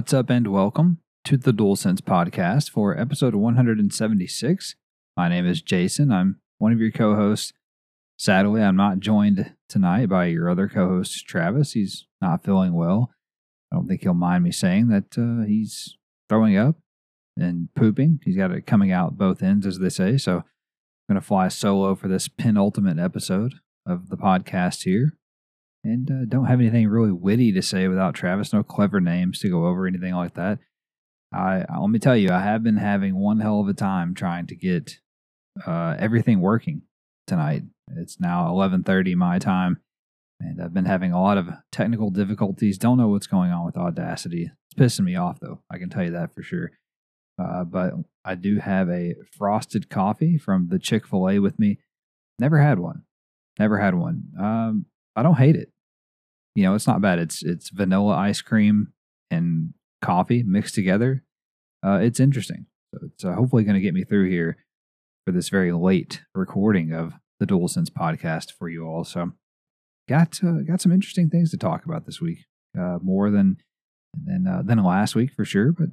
What's 0.00 0.14
up, 0.14 0.30
and 0.30 0.46
welcome 0.46 1.00
to 1.24 1.36
the 1.36 1.52
DualSense 1.52 2.00
podcast 2.00 2.70
for 2.70 2.98
episode 2.98 3.34
176. 3.34 4.74
My 5.14 5.28
name 5.28 5.46
is 5.46 5.60
Jason. 5.60 6.10
I'm 6.10 6.40
one 6.56 6.72
of 6.72 6.80
your 6.80 6.90
co 6.90 7.16
hosts. 7.16 7.52
Sadly, 8.16 8.62
I'm 8.62 8.76
not 8.76 9.00
joined 9.00 9.52
tonight 9.68 10.08
by 10.08 10.24
your 10.24 10.48
other 10.48 10.68
co 10.68 10.88
host, 10.88 11.26
Travis. 11.26 11.72
He's 11.74 12.06
not 12.18 12.42
feeling 12.42 12.72
well. 12.72 13.10
I 13.70 13.76
don't 13.76 13.88
think 13.88 14.00
he'll 14.00 14.14
mind 14.14 14.42
me 14.42 14.52
saying 14.52 14.88
that 14.88 15.18
uh, 15.18 15.46
he's 15.46 15.98
throwing 16.30 16.56
up 16.56 16.76
and 17.36 17.68
pooping. 17.74 18.20
He's 18.24 18.38
got 18.38 18.52
it 18.52 18.66
coming 18.66 18.90
out 18.90 19.18
both 19.18 19.42
ends, 19.42 19.66
as 19.66 19.80
they 19.80 19.90
say. 19.90 20.16
So 20.16 20.36
I'm 20.36 20.44
going 21.10 21.20
to 21.20 21.26
fly 21.26 21.48
solo 21.48 21.94
for 21.94 22.08
this 22.08 22.26
penultimate 22.26 22.98
episode 22.98 23.56
of 23.84 24.08
the 24.08 24.16
podcast 24.16 24.84
here 24.84 25.18
and 25.84 26.10
uh, 26.10 26.24
don't 26.28 26.46
have 26.46 26.60
anything 26.60 26.88
really 26.88 27.12
witty 27.12 27.52
to 27.52 27.62
say 27.62 27.88
without 27.88 28.14
Travis. 28.14 28.52
No 28.52 28.62
clever 28.62 29.00
names 29.00 29.38
to 29.40 29.48
go 29.48 29.66
over, 29.66 29.86
anything 29.86 30.14
like 30.14 30.34
that. 30.34 30.58
I, 31.32 31.64
I 31.68 31.78
let 31.78 31.90
me 31.90 31.98
tell 31.98 32.16
you, 32.16 32.30
I 32.30 32.40
have 32.40 32.62
been 32.62 32.76
having 32.76 33.16
one 33.16 33.40
hell 33.40 33.60
of 33.60 33.68
a 33.68 33.74
time 33.74 34.14
trying 34.14 34.46
to 34.48 34.56
get 34.56 34.98
uh, 35.66 35.96
everything 35.98 36.40
working 36.40 36.82
tonight. 37.26 37.62
It's 37.96 38.20
now 38.20 38.48
eleven 38.48 38.82
thirty 38.82 39.14
my 39.14 39.38
time, 39.38 39.80
and 40.38 40.60
I've 40.62 40.74
been 40.74 40.84
having 40.86 41.12
a 41.12 41.20
lot 41.20 41.38
of 41.38 41.48
technical 41.72 42.10
difficulties. 42.10 42.78
Don't 42.78 42.98
know 42.98 43.08
what's 43.08 43.26
going 43.26 43.50
on 43.50 43.64
with 43.64 43.76
Audacity. 43.76 44.50
It's 44.66 44.74
pissing 44.74 45.04
me 45.04 45.16
off 45.16 45.40
though. 45.40 45.60
I 45.70 45.78
can 45.78 45.90
tell 45.90 46.04
you 46.04 46.12
that 46.12 46.34
for 46.34 46.42
sure. 46.42 46.72
Uh, 47.40 47.64
but 47.64 47.94
I 48.24 48.34
do 48.34 48.58
have 48.58 48.90
a 48.90 49.14
frosted 49.36 49.88
coffee 49.88 50.36
from 50.36 50.68
the 50.68 50.78
Chick 50.78 51.06
Fil 51.06 51.28
A 51.28 51.38
with 51.38 51.58
me. 51.58 51.78
Never 52.38 52.58
had 52.58 52.78
one. 52.78 53.04
Never 53.58 53.78
had 53.78 53.94
one. 53.94 54.24
Um, 54.38 54.86
I 55.16 55.22
don't 55.22 55.38
hate 55.38 55.56
it. 55.56 55.70
You 56.54 56.64
know, 56.64 56.74
it's 56.74 56.86
not 56.86 57.00
bad. 57.00 57.18
It's 57.18 57.42
it's 57.42 57.70
vanilla 57.70 58.14
ice 58.14 58.42
cream 58.42 58.92
and 59.30 59.74
coffee 60.02 60.42
mixed 60.42 60.74
together. 60.74 61.22
Uh, 61.84 62.00
it's 62.02 62.20
interesting. 62.20 62.66
So 62.92 63.00
it's 63.06 63.24
uh, 63.24 63.34
hopefully 63.34 63.64
going 63.64 63.74
to 63.74 63.80
get 63.80 63.94
me 63.94 64.04
through 64.04 64.30
here 64.30 64.56
for 65.24 65.32
this 65.32 65.48
very 65.48 65.72
late 65.72 66.22
recording 66.34 66.92
of 66.92 67.14
the 67.38 67.46
Dual 67.46 67.68
DualSense 67.68 67.88
podcast 67.88 68.52
for 68.52 68.68
you 68.68 68.84
all. 68.84 69.04
So 69.04 69.32
got 70.08 70.40
uh, 70.42 70.62
got 70.66 70.80
some 70.80 70.92
interesting 70.92 71.30
things 71.30 71.50
to 71.52 71.56
talk 71.56 71.84
about 71.84 72.06
this 72.06 72.20
week. 72.20 72.46
Uh, 72.78 72.98
more 73.02 73.30
than 73.30 73.56
than 74.14 74.46
uh, 74.46 74.62
than 74.64 74.82
last 74.82 75.14
week 75.14 75.30
for 75.34 75.44
sure. 75.44 75.72
But 75.72 75.88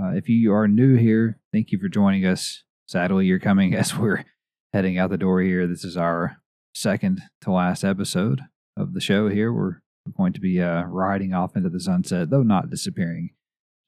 uh, 0.00 0.10
if 0.10 0.28
you 0.28 0.52
are 0.52 0.66
new 0.66 0.96
here, 0.96 1.38
thank 1.52 1.70
you 1.70 1.78
for 1.78 1.88
joining 1.88 2.24
us. 2.26 2.64
Sadly, 2.86 3.26
you're 3.26 3.38
coming 3.38 3.74
as 3.76 3.96
we're 3.96 4.24
heading 4.72 4.98
out 4.98 5.10
the 5.10 5.18
door 5.18 5.40
here. 5.40 5.66
This 5.66 5.84
is 5.84 5.96
our 5.96 6.38
second 6.74 7.22
to 7.42 7.52
last 7.52 7.84
episode 7.84 8.42
of 8.76 8.92
the 8.94 9.00
show 9.00 9.28
here. 9.28 9.52
We're, 9.52 9.80
going 10.18 10.34
to 10.34 10.40
be 10.40 10.60
uh, 10.60 10.82
riding 10.82 11.32
off 11.32 11.56
into 11.56 11.70
the 11.70 11.80
sunset, 11.80 12.28
though 12.28 12.42
not 12.42 12.68
disappearing, 12.68 13.30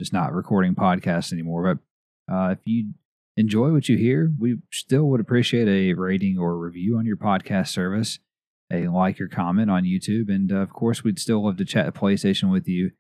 just 0.00 0.14
not 0.14 0.32
recording 0.32 0.74
podcasts 0.74 1.30
anymore. 1.30 1.78
But 2.26 2.34
uh, 2.34 2.52
if 2.52 2.58
you 2.64 2.94
enjoy 3.36 3.70
what 3.70 3.90
you 3.90 3.98
hear, 3.98 4.32
we 4.38 4.56
still 4.72 5.04
would 5.10 5.20
appreciate 5.20 5.68
a 5.68 5.92
rating 5.92 6.38
or 6.38 6.56
review 6.56 6.96
on 6.96 7.04
your 7.04 7.18
podcast 7.18 7.68
service, 7.68 8.18
a 8.72 8.88
like 8.88 9.20
or 9.20 9.28
comment 9.28 9.70
on 9.70 9.84
YouTube. 9.84 10.30
And 10.30 10.50
uh, 10.50 10.56
of 10.56 10.70
course, 10.70 11.04
we'd 11.04 11.18
still 11.18 11.44
love 11.44 11.58
to 11.58 11.66
chat 11.66 11.94
PlayStation 11.94 12.50
with 12.50 12.66
you 12.66 12.92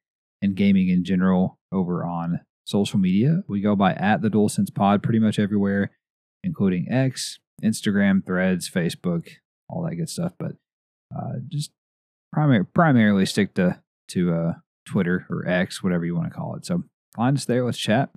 and 0.42 0.54
gaming 0.54 0.90
in 0.90 1.02
general 1.02 1.58
over 1.72 2.04
on 2.04 2.40
social 2.64 2.98
media. 2.98 3.44
We 3.48 3.62
go 3.62 3.74
by 3.76 3.94
at 3.94 4.20
the 4.20 4.28
DualSense 4.28 4.74
Pod 4.74 5.02
pretty 5.02 5.20
much 5.20 5.38
everywhere, 5.38 5.92
including 6.44 6.88
X, 6.90 7.38
Instagram, 7.64 8.26
Threads, 8.26 8.70
Facebook, 8.70 9.28
all 9.68 9.82
that 9.82 9.96
good 9.96 10.08
stuff. 10.08 10.32
But 10.38 10.52
uh, 11.14 11.34
just 11.48 11.70
primary, 12.32 12.64
primarily 12.64 13.26
stick 13.26 13.54
to 13.54 13.80
to 14.08 14.34
uh, 14.34 14.52
Twitter 14.86 15.26
or 15.30 15.46
X, 15.46 15.82
whatever 15.82 16.04
you 16.04 16.14
want 16.14 16.28
to 16.28 16.34
call 16.34 16.54
it. 16.56 16.64
So 16.66 16.84
find 17.14 17.36
us 17.36 17.44
there. 17.44 17.64
Let's 17.64 17.78
chat. 17.78 18.10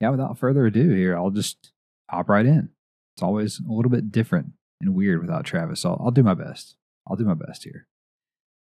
Yeah, 0.00 0.10
without 0.10 0.38
further 0.38 0.66
ado, 0.66 0.90
here 0.90 1.16
I'll 1.16 1.30
just 1.30 1.72
hop 2.10 2.28
right 2.28 2.46
in. 2.46 2.70
It's 3.16 3.22
always 3.22 3.60
a 3.60 3.72
little 3.72 3.90
bit 3.90 4.12
different 4.12 4.52
and 4.80 4.94
weird 4.94 5.20
without 5.20 5.44
Travis. 5.44 5.80
So 5.80 5.90
I'll, 5.90 6.06
I'll 6.06 6.10
do 6.10 6.22
my 6.22 6.34
best. 6.34 6.76
I'll 7.06 7.16
do 7.16 7.24
my 7.24 7.34
best 7.34 7.64
here. 7.64 7.86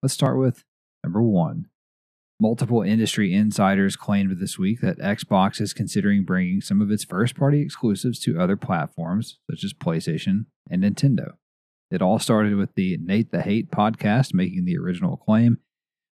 Let's 0.01 0.13
start 0.13 0.37
with 0.37 0.63
number 1.03 1.21
one. 1.21 1.67
Multiple 2.39 2.83
industry 2.83 3.33
insiders 3.33 3.95
claimed 3.95 4.39
this 4.39 4.59
week 4.59 4.81
that 4.81 4.99
Xbox 4.99 5.59
is 5.59 5.73
considering 5.73 6.23
bringing 6.23 6.61
some 6.61 6.81
of 6.81 6.91
its 6.91 7.03
first 7.03 7.35
party 7.35 7.61
exclusives 7.61 8.19
to 8.19 8.39
other 8.39 8.55
platforms, 8.55 9.39
such 9.49 9.63
as 9.63 9.73
PlayStation 9.73 10.45
and 10.69 10.83
Nintendo. 10.83 11.33
It 11.89 12.01
all 12.01 12.19
started 12.19 12.55
with 12.55 12.75
the 12.75 12.97
Nate 13.01 13.31
the 13.31 13.41
Hate 13.41 13.71
podcast 13.71 14.33
making 14.33 14.65
the 14.65 14.77
original 14.77 15.15
claim, 15.15 15.59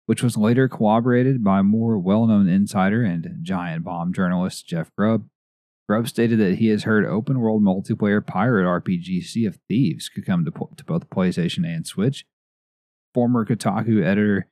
which 0.06 0.24
was 0.24 0.38
later 0.38 0.70
corroborated 0.70 1.44
by 1.44 1.62
more 1.62 2.00
well 2.00 2.26
known 2.26 2.48
insider 2.48 3.04
and 3.04 3.40
giant 3.42 3.84
bomb 3.84 4.14
journalist 4.14 4.68
Jeff 4.68 4.90
Grubb. 4.98 5.28
Grubb 5.88 6.08
stated 6.08 6.40
that 6.40 6.56
he 6.56 6.68
has 6.68 6.84
heard 6.84 7.06
open 7.06 7.40
world 7.40 7.62
multiplayer 7.62 8.26
pirate 8.26 8.66
RPG 8.66 9.24
Sea 9.24 9.46
of 9.46 9.60
Thieves 9.68 10.10
could 10.10 10.26
come 10.26 10.46
to, 10.46 10.52
to 10.52 10.84
both 10.84 11.10
PlayStation 11.10 11.66
and 11.66 11.86
Switch. 11.86 12.26
Former 13.14 13.46
Kotaku 13.46 14.04
editor, 14.04 14.48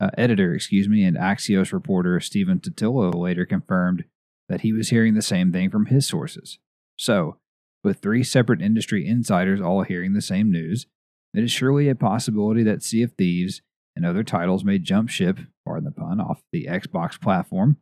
uh, 0.00 0.10
editor, 0.16 0.54
excuse 0.54 0.88
me, 0.88 1.04
and 1.04 1.16
Axios 1.16 1.72
reporter 1.72 2.20
Stephen 2.20 2.58
Totilo 2.58 3.14
later 3.14 3.44
confirmed 3.44 4.04
that 4.48 4.62
he 4.62 4.72
was 4.72 4.88
hearing 4.88 5.14
the 5.14 5.22
same 5.22 5.52
thing 5.52 5.70
from 5.70 5.86
his 5.86 6.06
sources. 6.06 6.58
So, 6.96 7.38
with 7.84 7.98
three 7.98 8.22
separate 8.22 8.62
industry 8.62 9.06
insiders 9.06 9.60
all 9.60 9.82
hearing 9.82 10.12
the 10.12 10.22
same 10.22 10.50
news, 10.50 10.86
it 11.34 11.42
is 11.42 11.50
surely 11.50 11.88
a 11.88 11.94
possibility 11.94 12.62
that 12.62 12.82
Sea 12.82 13.02
of 13.02 13.12
Thieves 13.12 13.62
and 13.96 14.06
other 14.06 14.22
titles 14.22 14.64
may 14.64 14.78
jump 14.78 15.08
ship, 15.08 15.38
pardon 15.64 15.84
the 15.84 15.90
pun, 15.90 16.20
off 16.20 16.42
the 16.52 16.66
Xbox 16.66 17.20
platform. 17.20 17.78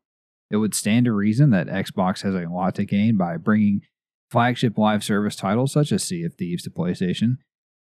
It 0.51 0.57
would 0.57 0.75
stand 0.75 1.07
to 1.07 1.13
reason 1.13 1.51
that 1.51 1.69
Xbox 1.69 2.23
has 2.23 2.35
a 2.35 2.49
lot 2.49 2.75
to 2.77 2.85
gain 2.85 3.17
by 3.17 3.37
bringing 3.37 3.83
flagship 4.31 4.79
live 4.79 5.05
service 5.05 5.37
titles 5.37 5.73
such 5.73 5.93
as 5.93 6.03
Sea 6.03 6.25
of 6.25 6.35
Thieves 6.35 6.63
to 6.65 6.71
PlayStation, 6.71 7.39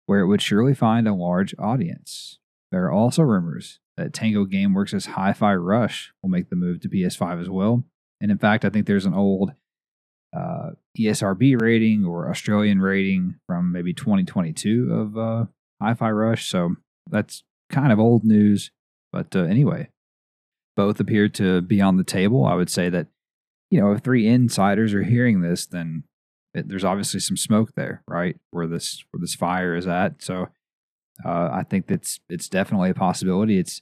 where 0.06 0.20
it 0.20 0.28
would 0.28 0.42
surely 0.42 0.74
find 0.74 1.08
a 1.08 1.14
large 1.14 1.54
audience. 1.60 2.40
There 2.72 2.86
are 2.86 2.92
also 2.92 3.24
rumors 3.24 3.80
that 3.98 4.14
Tango 4.14 4.46
Gameworks' 4.46 5.08
Hi 5.08 5.34
Fi 5.34 5.56
Rush 5.56 6.14
will 6.22 6.30
make 6.30 6.50
the 6.50 6.56
move 6.56 6.82
to 6.82 6.90
PS5 6.90 7.42
as 7.42 7.50
well. 7.50 7.84
And 8.20 8.32
in 8.32 8.38
fact, 8.38 8.66
I 8.66 8.70
think 8.70 8.88
there's 8.88 9.06
an 9.06 9.14
old 9.14 9.54
uh, 10.36 10.72
ESRB 10.98 11.62
rating 11.62 12.06
or 12.06 12.30
Australian 12.30 12.82
rating 12.82 13.36
from 13.48 13.72
maybe 13.72 13.94
2022 13.94 14.94
of 14.94 15.18
uh, 15.18 15.46
Hi-Fi 15.82 16.12
Rush. 16.12 16.50
So 16.50 16.76
that's 17.10 17.44
kind 17.70 17.92
of 17.92 18.00
old 18.00 18.24
news. 18.24 18.72
But 19.12 19.36
uh, 19.36 19.44
anyway, 19.44 19.90
both 20.76 21.00
appear 21.00 21.30
to 21.30 21.62
be 21.62 21.82
on 21.82 21.98
the 21.98 22.04
table. 22.04 22.46
I 22.46 22.56
would 22.56 22.70
say 22.70 22.90
that 22.90 23.08
you 23.72 23.80
know 23.80 23.92
if 23.92 24.02
three 24.02 24.28
insiders 24.28 24.94
are 24.94 25.04
hearing 25.04 25.42
this, 25.42 25.66
then 25.66 26.04
it, 26.54 26.68
there's 26.68 26.84
obviously 26.84 27.20
some 27.20 27.38
smoke 27.38 27.74
there, 27.76 28.04
right? 28.08 28.38
Where 28.52 28.68
this 28.68 29.04
where 29.12 29.22
this 29.22 29.36
fire 29.36 29.76
is 29.76 29.88
at. 29.88 30.22
So 30.22 30.50
uh, 31.24 31.50
I 31.52 31.64
think 31.70 31.88
that's 31.88 32.20
it's 32.30 32.50
definitely 32.50 32.90
a 32.90 32.96
possibility. 32.96 33.58
It's 33.58 33.82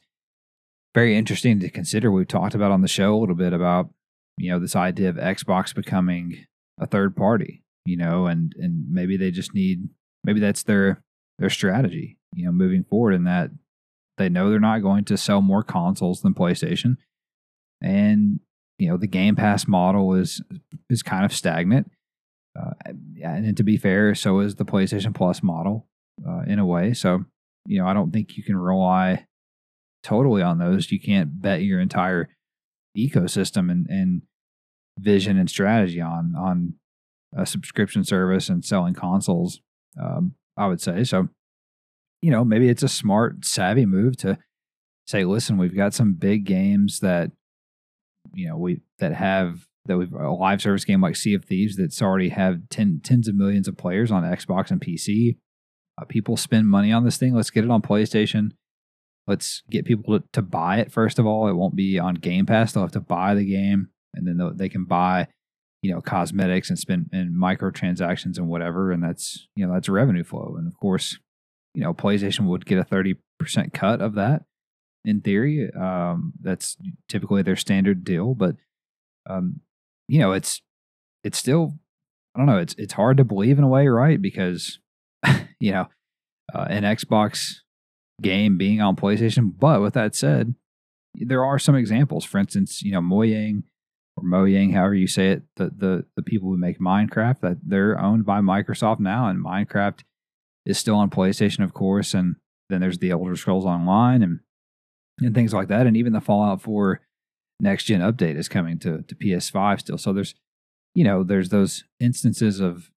very 0.94 1.18
interesting 1.18 1.59
to 1.59 1.69
consider. 1.69 2.12
We've 2.12 2.28
talked 2.28 2.53
about 2.53 2.72
on 2.72 2.81
the 2.81 2.88
show 2.88 3.16
a 3.16 3.19
little 3.19 3.36
bit 3.36 3.53
about 3.53 3.90
you 4.38 4.52
know 4.52 4.60
this 4.60 4.76
idea 4.76 5.10
of 5.10 5.16
Xbox 5.16 5.74
becoming 5.74 6.46
a 6.80 6.88
third 6.88 7.16
party, 7.16 7.64
you 7.86 7.98
know, 7.98 8.28
and 8.28 8.54
and 8.58 8.86
maybe 8.90 9.18
they 9.18 9.32
just 9.32 9.54
need 9.54 9.90
maybe 10.24 10.40
that's 10.40 10.64
their 10.64 11.02
their 11.40 11.50
strategy, 11.50 12.18
you 12.34 12.46
know, 12.46 12.52
moving 12.52 12.84
forward 12.84 13.14
in 13.14 13.24
that 13.26 13.52
they 14.18 14.30
know 14.30 14.50
they're 14.50 14.60
not 14.60 14.81
going 14.81 15.06
to 15.06 15.18
sell 15.18 15.42
more 15.42 15.63
consoles 15.63 16.22
than 16.22 16.34
PlayStation. 16.34 16.98
And 17.81 18.40
you 18.80 18.90
know, 18.90 18.98
the 18.98 19.07
Game 19.07 19.36
Pass 19.36 19.68
model 19.68 20.13
is 20.13 20.42
is 20.90 21.04
kind 21.04 21.25
of 21.25 21.34
stagnant. 21.34 21.92
Uh, 22.60 22.74
and 23.24 23.57
to 23.57 23.63
be 23.63 23.78
fair, 23.78 24.13
so 24.13 24.40
is 24.40 24.56
the 24.56 24.66
PlayStation 24.66 25.16
Plus 25.16 25.42
model 25.42 25.88
uh, 26.28 26.42
in 26.46 26.60
a 26.60 26.66
way. 26.66 26.94
So, 26.94 27.25
you 27.66 27.80
know, 27.80 27.88
I 27.88 27.94
don't 27.94 28.12
think 28.12 28.38
you 28.38 28.44
can 28.44 28.56
rely 28.56 29.25
totally 30.04 30.44
on 30.44 30.60
those. 30.60 30.92
You 30.92 31.00
can't 31.00 31.42
bet 31.42 31.63
your 31.63 31.80
entire 31.80 32.30
ecosystem 32.96 33.72
and, 33.72 33.88
and 33.90 34.22
vision 35.00 35.38
and 35.38 35.50
strategy 35.50 36.01
on 36.01 36.34
on 36.38 36.75
a 37.36 37.45
subscription 37.45 38.04
service 38.04 38.50
and 38.50 38.63
selling 38.63 38.94
consoles. 38.94 39.62
Um, 40.00 40.36
I 40.57 40.68
would 40.68 40.81
say 40.81 41.04
so. 41.04 41.30
You 42.22 42.31
know, 42.31 42.45
maybe 42.45 42.69
it's 42.69 42.84
a 42.84 42.90
smart, 42.90 43.44
savvy 43.44 43.86
move 43.86 44.16
to 44.18 44.38
say, 45.06 45.25
listen, 45.25 45.57
we've 45.57 45.75
got 45.75 45.94
some 45.94 46.13
big 46.13 46.45
games 46.45 47.00
that 47.00 47.31
you 48.34 48.48
know 48.48 48.57
we 48.57 48.81
that 49.00 49.13
have 49.13 49.68
that 49.86 49.98
we've 49.98 50.13
a 50.13 50.31
live 50.31 50.62
service 50.62 50.86
game 50.86 51.01
like 51.01 51.16
Sea 51.16 51.34
of 51.34 51.44
Thieves 51.44 51.75
that's 51.75 52.01
already 52.01 52.30
have 52.30 52.69
ten, 52.69 53.01
tens 53.04 53.28
of 53.28 53.36
millions 53.36 53.68
of 53.68 53.78
players 53.78 54.12
on 54.12 54.24
Xbox 54.24 54.72
and 54.72 54.80
PC. 54.80 55.38
Uh, 56.01 56.06
people 56.06 56.38
spend 56.38 56.68
money 56.68 56.92
on 56.92 57.04
this 57.04 57.18
thing. 57.18 57.36
Let's 57.36 57.50
get 57.50 57.66
it 57.66 57.69
on 57.69 57.81
PlayStation. 57.81 58.51
Let's 59.28 59.63
get 59.69 59.86
people 59.86 60.19
to, 60.19 60.25
to 60.34 60.42
buy 60.42 60.78
it 60.78 60.92
first 60.92 61.19
of 61.19 61.25
all. 61.25 61.48
It 61.48 61.54
won't 61.54 61.75
be 61.75 62.00
on 62.00 62.16
Game 62.16 62.45
Pass. 62.45 62.72
They'll 62.72 62.84
have 62.84 62.92
to 62.94 63.01
buy 63.01 63.36
the 63.36 63.45
game 63.45 63.90
and 64.13 64.27
then 64.27 64.39
they 64.56 64.69
can 64.69 64.86
buy 64.86 65.27
you 65.81 65.92
know 65.92 66.01
cosmetics 66.01 66.69
and 66.69 66.80
spend 66.80 67.10
and 67.12 67.36
microtransactions 67.36 68.38
and 68.38 68.48
whatever 68.48 68.92
and 68.92 69.04
that's 69.04 69.48
you 69.56 69.65
know 69.65 69.74
that's 69.74 69.89
revenue 69.89 70.24
flow 70.24 70.56
and 70.57 70.68
of 70.68 70.77
course 70.77 71.19
you 71.74 71.81
know 71.81 71.94
playstation 71.94 72.45
would 72.45 72.65
get 72.65 72.77
a 72.77 72.83
30% 72.83 73.18
cut 73.74 74.01
of 74.01 74.15
that 74.15 74.44
in 75.06 75.21
theory. 75.21 75.69
Um, 75.74 76.33
that's 76.42 76.77
typically 77.10 77.42
their 77.42 77.56
standard 77.56 78.04
deal, 78.04 78.33
but 78.33 78.56
um, 79.30 79.62
you 80.07 80.19
know, 80.19 80.31
it's 80.31 80.62
it's 81.24 81.38
still 81.38 81.75
I 82.36 82.39
don't 82.39 82.48
know. 82.48 82.57
It's 82.57 82.75
it's 82.77 82.94
hard 82.94 83.18
to 83.18 83.24
believe 83.24 83.57
in 83.57 83.63
a 83.63 83.69
way, 83.69 83.88
right? 83.88 84.21
Because 84.21 84.80
you 85.59 85.71
know, 85.71 85.88
uh, 86.54 86.66
an 86.69 86.83
Xbox 86.83 87.56
game 88.21 88.57
being 88.57 88.81
on 88.81 88.95
PlayStation. 88.95 89.51
But 89.57 89.81
with 89.81 89.94
that 89.94 90.16
said, 90.16 90.56
there 91.16 91.45
are 91.45 91.59
some 91.59 91.75
examples. 91.75 92.25
For 92.25 92.38
instance, 92.38 92.81
you 92.81 92.92
know, 92.92 93.01
Mojang 93.01 93.63
or 94.24 94.28
Mojang, 94.28 94.74
however 94.74 94.96
you 94.96 95.08
say 95.08 95.31
it, 95.31 95.44
the 95.56 95.66
the 95.66 96.06
the 96.16 96.24
people 96.24 96.50
who 96.50 96.58
make 96.58 96.80
Minecraft 96.80 97.40
that 97.42 97.58
they're 97.64 98.00
owned 98.00 98.25
by 98.25 98.40
Microsoft 98.40 99.00
now, 99.00 99.28
and 99.28 99.44
Minecraft 99.44 100.02
is 100.66 100.78
still 100.78 100.96
on 100.96 101.10
PlayStation, 101.10 101.64
of 101.64 101.74
course, 101.74 102.14
and 102.14 102.36
then 102.70 102.81
there's 102.81 103.00
the 103.00 103.12
Elder 103.12 103.36
Scrolls 103.36 103.66
Online 103.66 104.24
and 104.24 104.40
and 105.20 105.36
things 105.36 105.54
like 105.54 105.68
that, 105.68 105.86
and 105.86 105.96
even 105.96 106.14
the 106.14 106.22
Fallout 106.22 106.62
4 106.62 107.02
next 107.60 107.86
gen 107.86 108.02
update 108.02 108.38
is 108.38 108.50
coming 108.50 108.80
to 108.80 109.04
to 109.04 109.16
PS5 109.16 109.80
still. 109.80 109.98
So 109.98 110.14
there's 110.14 110.36
you 110.96 111.04
know 111.04 111.24
there's 111.24 111.50
those 111.50 111.84
instances 112.00 112.60
of 112.60 112.90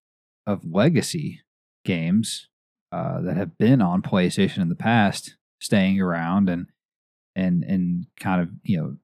of 0.47 0.65
legacy 0.65 1.43
games 1.85 2.49
uh, 2.93 3.21
that 3.21 3.37
have 3.37 3.59
been 3.59 3.83
on 3.83 4.03
PlayStation 4.03 4.59
in 4.59 4.69
the 4.69 4.75
past 4.75 5.37
staying 5.61 6.01
around 6.01 6.49
and 6.49 6.67
and 7.35 7.65
and 7.65 8.07
kind 8.19 8.41
of 8.41 8.51
you 8.63 8.77
know 8.77 8.97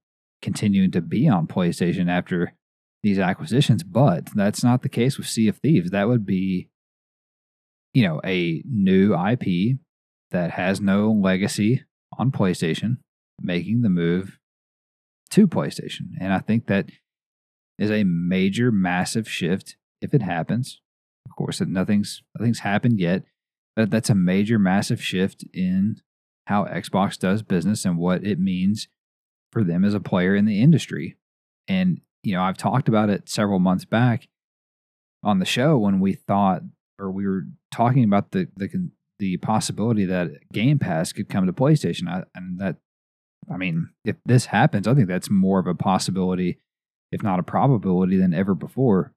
continuing 0.42 0.90
to 0.90 1.00
be 1.00 1.28
on 1.28 1.46
PlayStation 1.46 2.10
after 2.10 2.54
these 3.02 3.18
acquisitions. 3.18 3.82
But 3.82 4.30
that's 4.34 4.62
not 4.62 4.82
the 4.82 4.88
case 4.88 5.16
with 5.16 5.28
Sea 5.28 5.48
of 5.48 5.58
Thieves. 5.58 5.90
That 5.90 6.08
would 6.08 6.26
be 6.26 6.68
you 7.94 8.06
know 8.06 8.20
a 8.24 8.62
new 8.66 9.14
IP 9.14 9.78
that 10.30 10.52
has 10.52 10.80
no 10.80 11.10
legacy 11.10 11.84
on 12.18 12.30
PlayStation 12.30 12.98
making 13.40 13.82
the 13.82 13.88
move 13.88 14.38
to 15.30 15.46
PlayStation. 15.46 16.10
And 16.20 16.32
I 16.32 16.38
think 16.38 16.66
that 16.66 16.86
is 17.78 17.90
a 17.90 18.04
major, 18.04 18.70
massive 18.70 19.28
shift 19.28 19.76
if 20.00 20.14
it 20.14 20.22
happens. 20.22 20.80
Of 21.26 21.36
course, 21.36 21.60
nothing's 21.60 22.22
nothing's 22.38 22.60
happened 22.60 23.00
yet, 23.00 23.24
but 23.76 23.90
that's 23.90 24.10
a 24.10 24.14
major, 24.14 24.58
massive 24.58 25.02
shift 25.02 25.44
in 25.52 25.96
how 26.46 26.64
Xbox 26.64 27.18
does 27.18 27.42
business 27.42 27.84
and 27.84 27.96
what 27.96 28.24
it 28.24 28.38
means 28.38 28.88
for 29.52 29.62
them 29.62 29.84
as 29.84 29.94
a 29.94 30.00
player 30.00 30.34
in 30.34 30.46
the 30.46 30.60
industry. 30.60 31.16
And 31.68 32.00
you 32.22 32.34
know, 32.34 32.42
I've 32.42 32.56
talked 32.56 32.88
about 32.88 33.10
it 33.10 33.28
several 33.28 33.58
months 33.58 33.84
back 33.84 34.28
on 35.22 35.38
the 35.38 35.44
show 35.44 35.78
when 35.78 36.00
we 36.00 36.14
thought, 36.14 36.62
or 36.98 37.10
we 37.10 37.26
were 37.26 37.42
talking 37.72 38.04
about 38.04 38.32
the 38.32 38.48
the 38.56 38.68
the 39.18 39.36
possibility 39.36 40.04
that 40.06 40.30
Game 40.52 40.78
Pass 40.78 41.12
could 41.12 41.28
come 41.28 41.46
to 41.46 41.52
PlayStation, 41.52 42.08
I, 42.08 42.24
and 42.34 42.58
that 42.58 42.76
I 43.52 43.56
mean, 43.56 43.90
if 44.04 44.16
this 44.24 44.46
happens, 44.46 44.86
I 44.86 44.94
think 44.94 45.08
that's 45.08 45.30
more 45.30 45.58
of 45.58 45.66
a 45.66 45.74
possibility, 45.74 46.58
if 47.10 47.22
not 47.22 47.38
a 47.38 47.44
probability, 47.44 48.16
than 48.16 48.34
ever 48.34 48.54
before. 48.54 49.12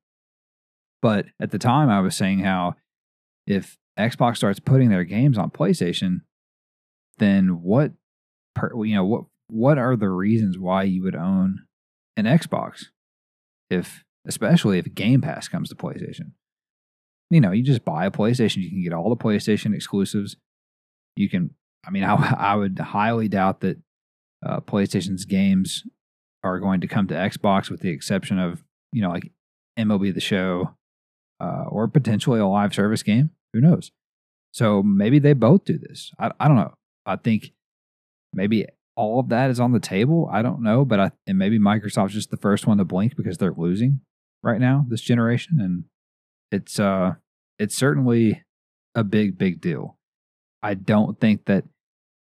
But 1.02 1.28
at 1.40 1.52
the 1.52 1.60
time, 1.60 1.90
I 1.90 2.02
was 2.02 2.16
saying 2.16 2.40
how 2.40 2.76
if 3.46 3.78
Xbox 3.98 4.38
starts 4.38 4.60
putting 4.60 4.90
their 4.90 5.04
games 5.04 5.38
on 5.38 5.52
PlayStation, 5.52 6.22
then 7.18 7.62
what, 7.62 7.92
per, 8.56 8.72
you 8.84 8.96
know, 8.96 9.06
what 9.06 9.26
what 9.48 9.78
are 9.78 9.96
the 9.96 10.10
reasons 10.10 10.58
why 10.58 10.84
you 10.84 11.04
would 11.04 11.16
own 11.16 11.60
an 12.18 12.26
Xbox, 12.26 12.86
if 13.70 14.04
especially 14.28 14.80
if 14.80 14.94
Game 14.94 15.22
Pass 15.22 15.48
comes 15.48 15.70
to 15.70 15.76
PlayStation? 15.76 16.32
You 17.30 17.42
know, 17.42 17.52
you 17.52 17.64
just 17.64 17.86
buy 17.86 18.06
a 18.06 18.12
PlayStation, 18.12 18.58
you 18.64 18.70
can 18.70 18.84
get 18.84 18.94
all 18.94 19.10
the 19.10 19.18
PlayStation 19.18 19.74
exclusives. 19.76 20.36
You 21.16 21.30
can, 21.30 21.52
I 21.86 21.92
mean, 21.92 22.04
I, 22.06 22.16
I 22.38 22.56
would 22.56 22.78
highly 22.80 23.28
doubt 23.28 23.62
that 23.62 23.78
uh, 24.46 24.60
PlayStation's 24.62 25.26
games 25.26 25.84
are 26.44 26.60
going 26.60 26.82
to 26.82 26.88
come 26.88 27.08
to 27.08 27.16
Xbox, 27.16 27.70
with 27.70 27.82
the 27.82 27.90
exception 27.90 28.40
of 28.40 28.64
you 28.92 29.02
know 29.02 29.10
like 29.10 29.32
MLB 29.78 30.14
The 30.14 30.22
Show 30.22 30.76
uh, 31.40 31.66
or 31.68 31.88
potentially 31.88 32.40
a 32.40 32.46
live 32.46 32.74
service 32.74 33.04
game. 33.04 33.32
Who 33.54 33.62
knows? 33.62 33.92
So 34.52 34.82
maybe 34.84 35.20
they 35.20 35.34
both 35.34 35.66
do 35.66 35.78
this. 35.78 36.12
I, 36.20 36.32
I 36.40 36.48
don't 36.48 36.58
know. 36.58 36.76
I 37.06 37.18
think 37.18 37.52
maybe 38.34 38.66
all 38.96 39.20
of 39.20 39.30
that 39.30 39.50
is 39.50 39.60
on 39.60 39.74
the 39.74 39.80
table. 39.80 40.30
I 40.32 40.42
don't 40.42 40.62
know, 40.62 40.86
but 40.86 41.00
I 41.00 41.12
and 41.28 41.38
maybe 41.38 41.60
Microsoft's 41.60 42.14
just 42.14 42.32
the 42.32 42.38
first 42.38 42.66
one 42.66 42.78
to 42.78 42.86
blink 42.86 43.16
because 43.16 43.38
they're 43.38 43.54
losing 43.56 44.02
right 44.44 44.60
now 44.60 44.86
this 44.88 45.02
generation, 45.02 45.58
and 45.60 45.86
it's 46.52 46.80
uh 46.80 47.16
it's 47.60 47.76
certainly 47.76 48.44
a 48.94 49.04
big 49.04 49.38
big 49.38 49.62
deal. 49.62 49.98
I 50.64 50.74
don't 50.74 51.20
think 51.20 51.46
that 51.46 51.66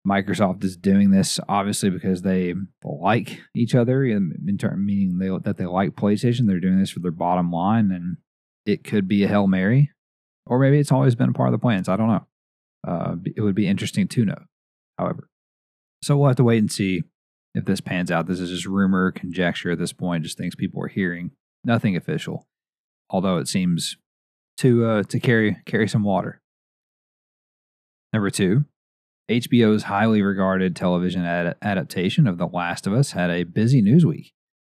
Microsoft 0.08 0.64
is 0.64 0.78
doing 0.78 1.12
this 1.12 1.40
obviously 1.48 1.90
because 1.90 2.22
they 2.22 2.54
like 2.84 3.42
each 3.56 3.76
other, 3.76 4.04
in 4.04 4.58
term 4.60 4.86
meaning 4.86 5.20
they, 5.20 5.30
that 5.44 5.58
they 5.58 5.66
like 5.66 5.96
PlayStation. 5.96 6.48
They're 6.48 6.60
doing 6.60 6.80
this 6.80 6.92
for 6.92 7.00
their 7.00 7.12
bottom 7.12 7.52
line, 7.52 7.92
and 7.92 8.18
it 8.66 8.84
could 8.84 9.08
be 9.08 9.24
a 9.24 9.28
hail 9.28 9.48
mary, 9.48 9.92
or 10.46 10.60
maybe 10.60 10.80
it's 10.80 10.92
always 10.92 11.16
been 11.16 11.30
a 11.30 11.34
part 11.34 11.50
of 11.50 11.54
the 11.54 11.60
plans. 11.64 11.90
I 11.90 11.98
don't 11.98 12.08
know. 12.08 12.28
Uh, 12.88 13.16
it 13.36 13.42
would 13.42 13.56
be 13.56 13.68
interesting 13.68 14.08
to 14.08 14.26
know, 14.26 14.44
however. 14.98 15.28
So 16.02 16.18
we'll 16.18 16.30
have 16.30 16.38
to 16.38 16.44
wait 16.44 16.60
and 16.60 16.72
see 16.72 17.04
if 17.54 17.66
this 17.66 17.82
pans 17.82 18.12
out. 18.12 18.28
This 18.28 18.40
is 18.40 18.50
just 18.50 18.66
rumor, 18.66 19.12
conjecture 19.12 19.72
at 19.72 19.78
this 19.78 19.94
point, 19.94 20.24
just 20.24 20.38
things 20.38 20.56
people 20.56 20.82
are 20.84 20.88
hearing, 20.88 21.32
nothing 21.64 21.96
official. 21.96 22.48
Although 23.10 23.38
it 23.38 23.48
seems 23.48 23.98
to 24.58 24.86
uh, 24.86 25.04
to 25.04 25.20
carry 25.20 25.58
carry 25.66 25.88
some 25.88 26.04
water. 26.04 26.42
Number 28.14 28.30
two, 28.30 28.66
HBO's 29.30 29.84
highly 29.84 30.22
regarded 30.22 30.76
television 30.76 31.24
ad- 31.24 31.56
adaptation 31.62 32.28
of 32.28 32.38
The 32.38 32.48
Last 32.48 32.86
of 32.86 32.94
Us 32.94 33.12
had 33.12 33.30
a 33.30 33.44
busy 33.44 33.82
news 33.82 34.06
week. 34.06 34.34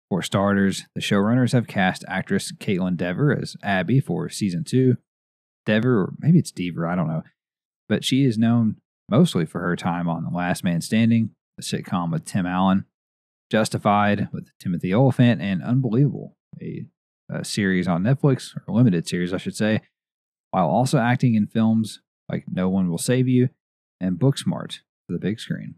For 0.08 0.22
starters, 0.22 0.84
the 0.94 1.00
showrunners 1.00 1.52
have 1.52 1.66
cast 1.66 2.04
actress 2.06 2.52
Kaitlyn 2.52 2.96
Dever 2.96 3.36
as 3.36 3.56
Abby 3.62 4.00
for 4.00 4.28
season 4.28 4.62
two. 4.62 4.96
Dever, 5.66 6.02
or 6.02 6.12
maybe 6.18 6.38
it's 6.38 6.52
Dever, 6.52 6.86
I 6.86 6.94
don't 6.94 7.08
know. 7.08 7.22
But 7.88 8.04
she 8.04 8.24
is 8.24 8.38
known 8.38 8.76
mostly 9.08 9.46
for 9.46 9.60
her 9.60 9.76
time 9.76 10.08
on 10.08 10.24
The 10.24 10.36
Last 10.36 10.64
Man 10.64 10.80
Standing, 10.80 11.30
a 11.58 11.62
sitcom 11.62 12.10
with 12.10 12.24
Tim 12.24 12.46
Allen, 12.46 12.84
Justified 13.50 14.28
with 14.32 14.48
Timothy 14.58 14.92
Olyphant, 14.92 15.40
and 15.40 15.62
Unbelievable, 15.62 16.36
a, 16.60 16.86
a 17.30 17.44
series 17.44 17.86
on 17.86 18.02
Netflix, 18.02 18.56
or 18.66 18.74
limited 18.74 19.06
series, 19.06 19.32
I 19.32 19.36
should 19.36 19.56
say, 19.56 19.80
while 20.50 20.68
also 20.68 20.98
acting 20.98 21.34
in 21.34 21.46
films 21.46 22.00
like 22.28 22.44
No 22.50 22.68
One 22.68 22.88
Will 22.88 22.98
Save 22.98 23.28
You 23.28 23.50
and 24.00 24.18
Booksmart 24.18 24.78
for 25.06 25.12
the 25.12 25.18
big 25.18 25.38
screen. 25.38 25.76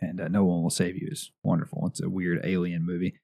And 0.00 0.20
uh, 0.20 0.28
No 0.28 0.44
One 0.44 0.62
Will 0.62 0.70
Save 0.70 0.96
You 0.96 1.08
is 1.10 1.32
wonderful. 1.42 1.86
It's 1.86 2.02
a 2.02 2.10
weird 2.10 2.40
alien 2.44 2.84
movie. 2.84 3.18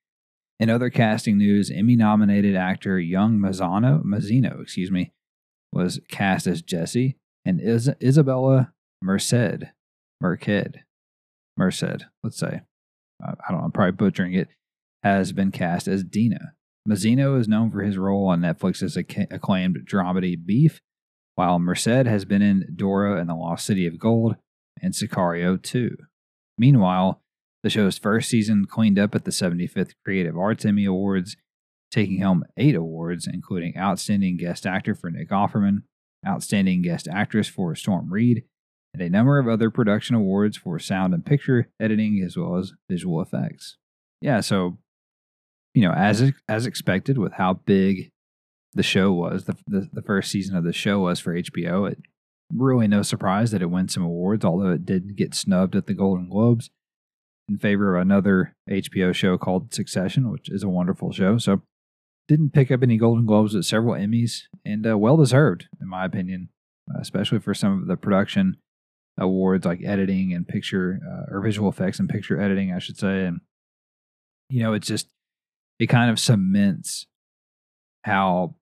In 0.59 0.71
other 0.71 0.89
casting 0.91 1.39
news, 1.39 1.71
Emmy-nominated 1.71 2.57
actor 2.57 2.99
Young 2.99 3.39
Mazzano, 3.39 4.03
Mazzino, 4.03 4.63
excuse 4.63 4.91
me, 4.91 5.13
was 5.73 6.01
cast 6.09 6.47
as 6.47 6.63
Jesse, 6.63 7.17
and 7.45 7.61
Is- 7.61 7.91
Isabella 8.03 8.73
Merced, 9.05 9.65
Merced, 10.23 10.79
Merced, 11.59 12.07
let's 12.23 12.39
say, 12.39 12.63
I 13.23 13.35
don't 13.51 13.59
know, 13.59 13.65
I'm 13.65 13.73
probably 13.73 13.93
butchering 13.93 14.33
it, 14.33 14.49
has 15.03 15.33
been 15.33 15.51
cast 15.51 15.87
as 15.87 16.03
Dina. 16.03 16.55
Mazzino 16.89 17.39
is 17.39 17.47
known 17.47 17.71
for 17.71 17.83
his 17.83 17.99
role 17.99 18.29
on 18.29 18.41
Netflix's 18.41 18.97
acclaimed 18.97 19.79
dramedy 19.87 20.37
Beef 20.43 20.81
while 21.35 21.59
Merced 21.59 22.07
has 22.07 22.25
been 22.25 22.41
in 22.41 22.67
Dora 22.75 23.21
and 23.21 23.29
the 23.29 23.35
Lost 23.35 23.67
City 23.67 23.87
of 23.87 23.99
Gold 23.99 24.37
and 24.81 24.95
Sicario 24.95 25.63
2. 25.63 25.97
Meanwhile, 26.57 27.21
the 27.63 27.71
show's 27.71 27.99
first 27.99 28.31
season 28.31 28.65
cleaned 28.65 28.99
up 28.99 29.15
at 29.15 29.25
the 29.25 29.31
75th 29.31 29.93
Creative 30.05 30.37
Arts 30.37 30.65
Emmy 30.65 30.87
Awards, 30.87 31.37
taking 31.91 32.23
home 32.23 32.45
eight 32.57 32.75
awards, 32.75 33.27
including 33.31 33.77
Outstanding 33.77 34.39
Guest 34.39 34.67
Actor 34.67 34.95
for 34.95 35.11
Nick 35.11 35.31
Offerman, 35.31 35.83
Outstanding 36.27 36.83
Guest 36.83 37.07
Actress 37.09 37.49
for 37.49 37.75
Storm 37.75 38.11
Reid, 38.11 38.45
and 38.95 39.03
a 39.03 39.11
number 39.11 39.39
of 39.39 39.49
other 39.49 39.71
production 39.71 40.15
awards 40.15 40.57
for 40.57 40.79
sound 40.79 41.13
and 41.13 41.27
picture 41.27 41.69
editing 41.81 42.23
as 42.25 42.37
well 42.37 42.57
as 42.57 42.73
visual 42.89 43.21
effects. 43.21 43.77
Yeah, 44.21 44.41
so 44.41 44.79
you 45.75 45.83
know, 45.83 45.93
as 45.93 46.33
as 46.49 46.65
expected 46.65 47.19
with 47.19 47.33
how 47.35 47.55
big 47.67 48.13
the 48.73 48.85
show 48.85 49.13
was 49.13 49.45
the, 49.45 49.57
the, 49.67 49.89
the 49.93 50.03
first 50.03 50.31
season 50.31 50.57
of 50.57 50.65
the 50.65 50.73
show 50.73 51.01
was 51.01 51.21
for 51.21 51.35
HBO. 51.35 51.91
It 51.91 51.99
really 52.53 52.87
no 52.87 53.03
surprise 53.03 53.51
that 53.51 53.63
it 53.63 53.71
won 53.71 53.89
some 53.89 54.05
awards, 54.05 54.45
although 54.45 54.71
it 54.71 54.87
did 54.87 55.17
get 55.17 55.35
snubbed 55.35 55.75
at 55.75 55.87
the 55.87 55.95
Golden 55.95 56.29
Globes 56.29 56.71
in 57.49 57.59
favor 57.59 57.97
of 57.97 58.03
another 58.03 58.55
HBO 58.71 59.15
show 59.15 59.37
called 59.37 59.75
Succession, 59.75 60.31
which 60.31 60.49
is 60.49 60.63
a 60.63 60.69
wonderful 60.69 61.13
show. 61.13 61.39
So 61.39 61.63
didn't 62.27 62.53
pick 62.53 62.71
up 62.71 62.83
any 62.83 62.97
Golden 62.97 63.27
Globes, 63.27 63.55
but 63.55 63.65
several 63.65 63.95
Emmys, 63.95 64.43
and 64.65 64.87
uh, 64.87 64.97
well 64.97 65.17
deserved 65.17 65.67
in 65.81 65.89
my 65.89 66.05
opinion, 66.05 66.49
especially 66.99 67.41
for 67.41 67.55
some 67.55 67.81
of 67.83 67.89
the 67.89 67.97
production 67.97 68.57
awards 69.19 69.65
like 69.65 69.81
editing 69.85 70.33
and 70.33 70.47
picture 70.47 71.01
uh, 71.07 71.35
or 71.35 71.41
visual 71.41 71.69
effects 71.69 71.99
and 71.99 72.09
picture 72.09 72.41
editing, 72.41 72.73
I 72.73 72.79
should 72.79 72.99
say. 72.99 73.25
And 73.25 73.41
you 74.49 74.63
know, 74.63 74.73
it's 74.73 74.87
just 74.87 75.09
it 75.79 75.87
kind 75.87 76.11
of 76.11 76.19
cements 76.19 77.07
how 78.05 78.55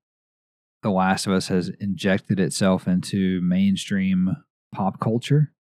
the 0.82 0.90
Last 0.90 1.26
of 1.26 1.32
Us 1.32 1.48
has 1.48 1.70
injected 1.80 2.40
itself 2.40 2.86
into 2.86 3.40
mainstream 3.42 4.36
pop 4.74 5.00
culture. 5.00 5.52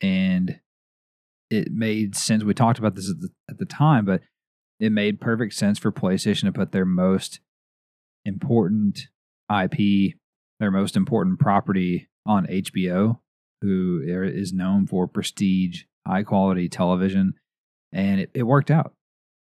And 0.00 0.60
it 1.50 1.70
made 1.70 2.16
sense. 2.16 2.44
We 2.44 2.54
talked 2.54 2.78
about 2.78 2.94
this 2.94 3.10
at 3.10 3.20
the, 3.20 3.28
at 3.48 3.58
the 3.58 3.66
time, 3.66 4.04
but 4.04 4.22
it 4.80 4.90
made 4.90 5.20
perfect 5.20 5.54
sense 5.54 5.78
for 5.78 5.92
PlayStation 5.92 6.44
to 6.44 6.52
put 6.52 6.72
their 6.72 6.86
most 6.86 7.40
important 8.24 9.08
IP, 9.50 10.14
their 10.58 10.70
most 10.70 10.96
important 10.96 11.38
property 11.38 12.08
on 12.26 12.46
HBO, 12.46 13.18
who 13.62 14.02
is 14.04 14.52
known 14.52 14.86
for 14.86 15.06
prestige, 15.06 15.84
high 16.06 16.22
quality 16.22 16.68
television, 16.68 17.34
and 17.92 18.20
it, 18.20 18.30
it 18.34 18.42
worked 18.42 18.70
out. 18.70 18.92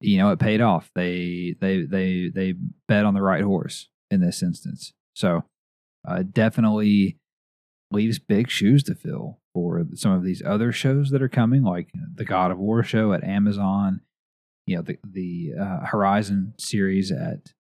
You 0.01 0.19
know, 0.19 0.31
it 0.31 0.39
paid 0.39 0.61
off. 0.61 0.91
They 0.95 1.55
they 1.61 1.85
they 1.85 2.31
they 2.35 2.55
bet 2.89 3.05
on 3.05 3.15
the 3.15 3.23
right 3.23 3.43
horse 3.43 3.89
in 4.11 4.21
this 4.21 4.43
instance. 4.43 4.93
So 5.15 5.45
uh, 6.07 6.25
definitely 6.31 7.19
leaves 7.91 8.19
big 8.19 8.51
shoes 8.51 8.83
to 8.85 8.95
fill 8.95 9.39
for 9.53 9.85
some 9.95 10.13
of 10.13 10.25
these 10.25 10.43
other 10.45 10.73
shows 10.73 11.11
that 11.11 11.23
are 11.23 11.29
coming, 11.29 11.63
like 11.63 11.91
the 12.15 12.25
God 12.25 12.51
of 12.51 12.59
War 12.59 12.83
show 12.83 13.13
at 13.13 13.25
Amazon, 13.25 14.01
you 14.67 14.77
know, 14.77 14.83
the 14.83 14.99
the 15.05 15.53
uh, 15.61 15.87
Horizon 15.87 16.55
series 16.59 17.11
at 17.13 17.53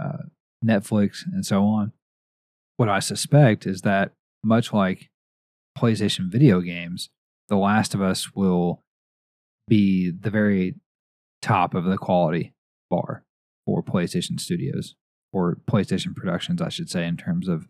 uh, 0.00 0.24
Netflix, 0.64 1.24
and 1.26 1.44
so 1.44 1.64
on. 1.64 1.92
What 2.76 2.88
I 2.88 3.00
suspect 3.00 3.66
is 3.66 3.82
that 3.82 4.12
much 4.44 4.72
like 4.72 5.10
PlayStation 5.78 6.30
video 6.30 6.60
games, 6.60 7.08
The 7.48 7.56
Last 7.56 7.94
of 7.94 8.02
Us 8.02 8.34
will 8.34 8.82
be 9.68 10.10
the 10.10 10.30
very 10.30 10.74
top 11.40 11.74
of 11.74 11.84
the 11.84 11.96
quality 11.96 12.54
bar 12.90 13.24
for 13.64 13.82
PlayStation 13.82 14.40
Studios 14.40 14.96
or 15.32 15.58
PlayStation 15.70 16.16
Productions, 16.16 16.60
I 16.60 16.68
should 16.68 16.90
say, 16.90 17.06
in 17.06 17.16
terms 17.16 17.48
of 17.48 17.68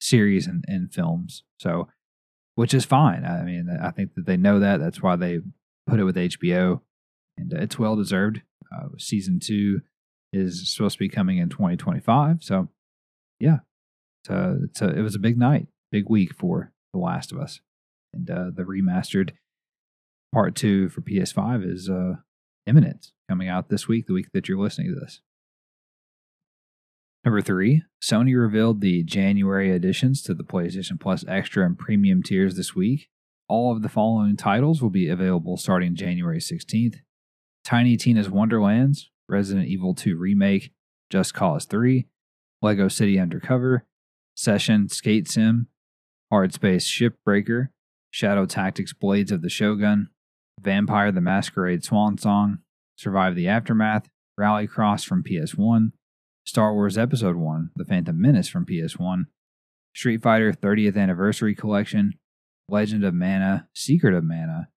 series 0.00 0.46
and, 0.46 0.64
and 0.68 0.92
films. 0.92 1.42
So, 1.58 1.88
which 2.54 2.74
is 2.74 2.84
fine. 2.84 3.24
I 3.24 3.42
mean, 3.42 3.66
I 3.82 3.90
think 3.90 4.14
that 4.14 4.26
they 4.26 4.36
know 4.36 4.60
that. 4.60 4.78
That's 4.78 5.02
why 5.02 5.16
they 5.16 5.40
put 5.86 5.98
it 5.98 6.04
with 6.04 6.16
HBO, 6.16 6.80
and 7.36 7.52
it's 7.52 7.78
well 7.78 7.96
deserved. 7.96 8.42
Uh, 8.72 8.88
season 8.98 9.40
two 9.40 9.80
is 10.32 10.72
supposed 10.72 10.94
to 10.94 10.98
be 10.98 11.08
coming 11.08 11.38
in 11.38 11.48
2025. 11.48 12.38
So, 12.42 12.68
yeah, 13.40 13.58
a, 14.28 14.56
it 14.80 15.02
was 15.02 15.14
a 15.14 15.18
big 15.18 15.38
night, 15.38 15.66
big 15.90 16.08
week 16.08 16.34
for 16.34 16.72
The 16.92 16.98
Last 16.98 17.32
of 17.32 17.38
Us, 17.38 17.60
and 18.12 18.30
uh, 18.30 18.50
the 18.54 18.64
remastered 18.64 19.30
part 20.32 20.54
two 20.54 20.88
for 20.88 21.00
PS5 21.00 21.70
is 21.70 21.88
uh, 21.88 22.16
imminent, 22.66 23.12
coming 23.28 23.48
out 23.48 23.68
this 23.68 23.88
week, 23.88 24.06
the 24.06 24.12
week 24.12 24.28
that 24.32 24.48
you're 24.48 24.58
listening 24.58 24.94
to 24.94 25.00
this. 25.00 25.20
Number 27.24 27.40
three, 27.40 27.82
Sony 28.02 28.38
revealed 28.38 28.80
the 28.80 29.04
January 29.04 29.70
additions 29.70 30.22
to 30.22 30.34
the 30.34 30.42
PlayStation 30.42 30.98
Plus 30.98 31.24
Extra 31.28 31.64
and 31.64 31.78
Premium 31.78 32.22
tiers 32.22 32.56
this 32.56 32.74
week. 32.74 33.08
All 33.48 33.70
of 33.72 33.82
the 33.82 33.88
following 33.88 34.36
titles 34.36 34.82
will 34.82 34.90
be 34.90 35.08
available 35.08 35.56
starting 35.56 35.94
January 35.94 36.38
16th 36.38 36.96
Tiny 37.64 37.96
Tina's 37.96 38.28
Wonderlands, 38.28 39.10
Resident 39.28 39.68
Evil 39.68 39.94
2 39.94 40.16
Remake, 40.16 40.72
Just 41.10 41.32
Cause 41.32 41.64
3, 41.64 42.06
Lego 42.60 42.88
City 42.88 43.20
Undercover, 43.20 43.86
Session 44.34 44.88
Skate 44.88 45.28
Sim, 45.28 45.68
Hard 46.32 46.54
Space 46.54 46.88
Shipbreaker, 46.88 47.68
Shadow 48.10 48.46
Tactics 48.46 48.94
Blades 48.94 49.30
of 49.30 49.42
the 49.42 49.50
Shogun, 49.50 50.08
Vampire 50.58 51.12
the 51.12 51.20
Masquerade 51.20 51.84
Swan 51.84 52.16
Song, 52.16 52.60
Survive 52.96 53.34
the 53.34 53.48
Aftermath, 53.48 54.08
Rallycross 54.40 55.04
from 55.04 55.22
PS1, 55.22 55.92
Star 56.46 56.72
Wars 56.72 56.96
Episode 56.96 57.36
1, 57.36 57.72
The 57.76 57.84
Phantom 57.84 58.18
Menace 58.18 58.48
from 58.48 58.64
PS1, 58.64 59.24
Street 59.94 60.22
Fighter 60.22 60.54
30th 60.54 60.96
Anniversary 60.96 61.54
Collection, 61.54 62.14
Legend 62.66 63.04
of 63.04 63.12
Mana, 63.12 63.68
Secret 63.74 64.14
of 64.14 64.24
Mana, 64.24 64.68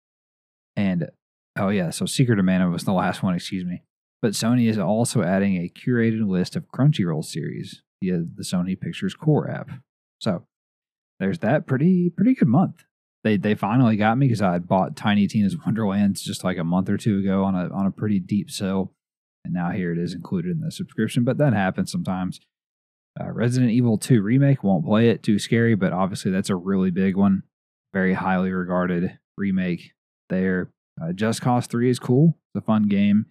and 0.75 1.09
oh 1.57 1.69
yeah, 1.69 1.89
so 1.89 2.05
Secret 2.05 2.37
of 2.37 2.43
Mana 2.43 2.69
was 2.69 2.83
the 2.83 2.91
last 2.91 3.23
one, 3.23 3.33
excuse 3.33 3.63
me. 3.63 3.83
But 4.21 4.33
Sony 4.33 4.69
is 4.69 4.77
also 4.77 5.23
adding 5.23 5.55
a 5.55 5.69
curated 5.69 6.27
list 6.27 6.57
of 6.57 6.67
Crunchyroll 6.67 7.23
series 7.23 7.81
via 8.03 8.17
the 8.17 8.43
Sony 8.43 8.77
Pictures 8.77 9.13
Core 9.13 9.49
app. 9.49 9.69
So 10.19 10.47
there's 11.19 11.39
that 11.39 11.67
pretty 11.67 12.09
pretty 12.09 12.35
good 12.35 12.47
month. 12.47 12.83
They 13.23 13.37
they 13.37 13.55
finally 13.55 13.97
got 13.97 14.17
me 14.17 14.27
because 14.27 14.41
I 14.41 14.53
had 14.53 14.67
bought 14.67 14.95
Tiny 14.95 15.27
Tina's 15.27 15.57
Wonderlands 15.65 16.21
just 16.21 16.43
like 16.43 16.57
a 16.57 16.63
month 16.63 16.89
or 16.89 16.97
two 16.97 17.19
ago 17.19 17.43
on 17.43 17.55
a 17.55 17.69
on 17.73 17.85
a 17.85 17.91
pretty 17.91 18.19
deep 18.19 18.49
sale 18.51 18.91
and 19.45 19.53
now 19.53 19.69
here 19.69 19.91
it 19.91 19.97
is 19.97 20.13
included 20.13 20.51
in 20.51 20.61
the 20.61 20.71
subscription. 20.71 21.23
But 21.23 21.37
that 21.37 21.53
happens 21.53 21.91
sometimes. 21.91 22.41
Uh, 23.17 23.31
Resident 23.31 23.71
Evil 23.71 23.97
2 23.97 24.21
remake 24.21 24.63
won't 24.63 24.85
play 24.85 25.09
it. 25.09 25.23
Too 25.23 25.39
scary, 25.39 25.75
but 25.75 25.93
obviously 25.93 26.31
that's 26.31 26.49
a 26.49 26.55
really 26.55 26.91
big 26.91 27.15
one. 27.15 27.43
Very 27.93 28.13
highly 28.13 28.51
regarded 28.51 29.19
remake 29.37 29.93
there. 30.29 30.71
Uh, 31.01 31.13
Just 31.13 31.41
Cause 31.41 31.67
3 31.67 31.89
is 31.89 31.99
cool. 31.99 32.37
It's 32.53 32.63
a 32.63 32.65
fun 32.65 32.83
game. 32.89 33.27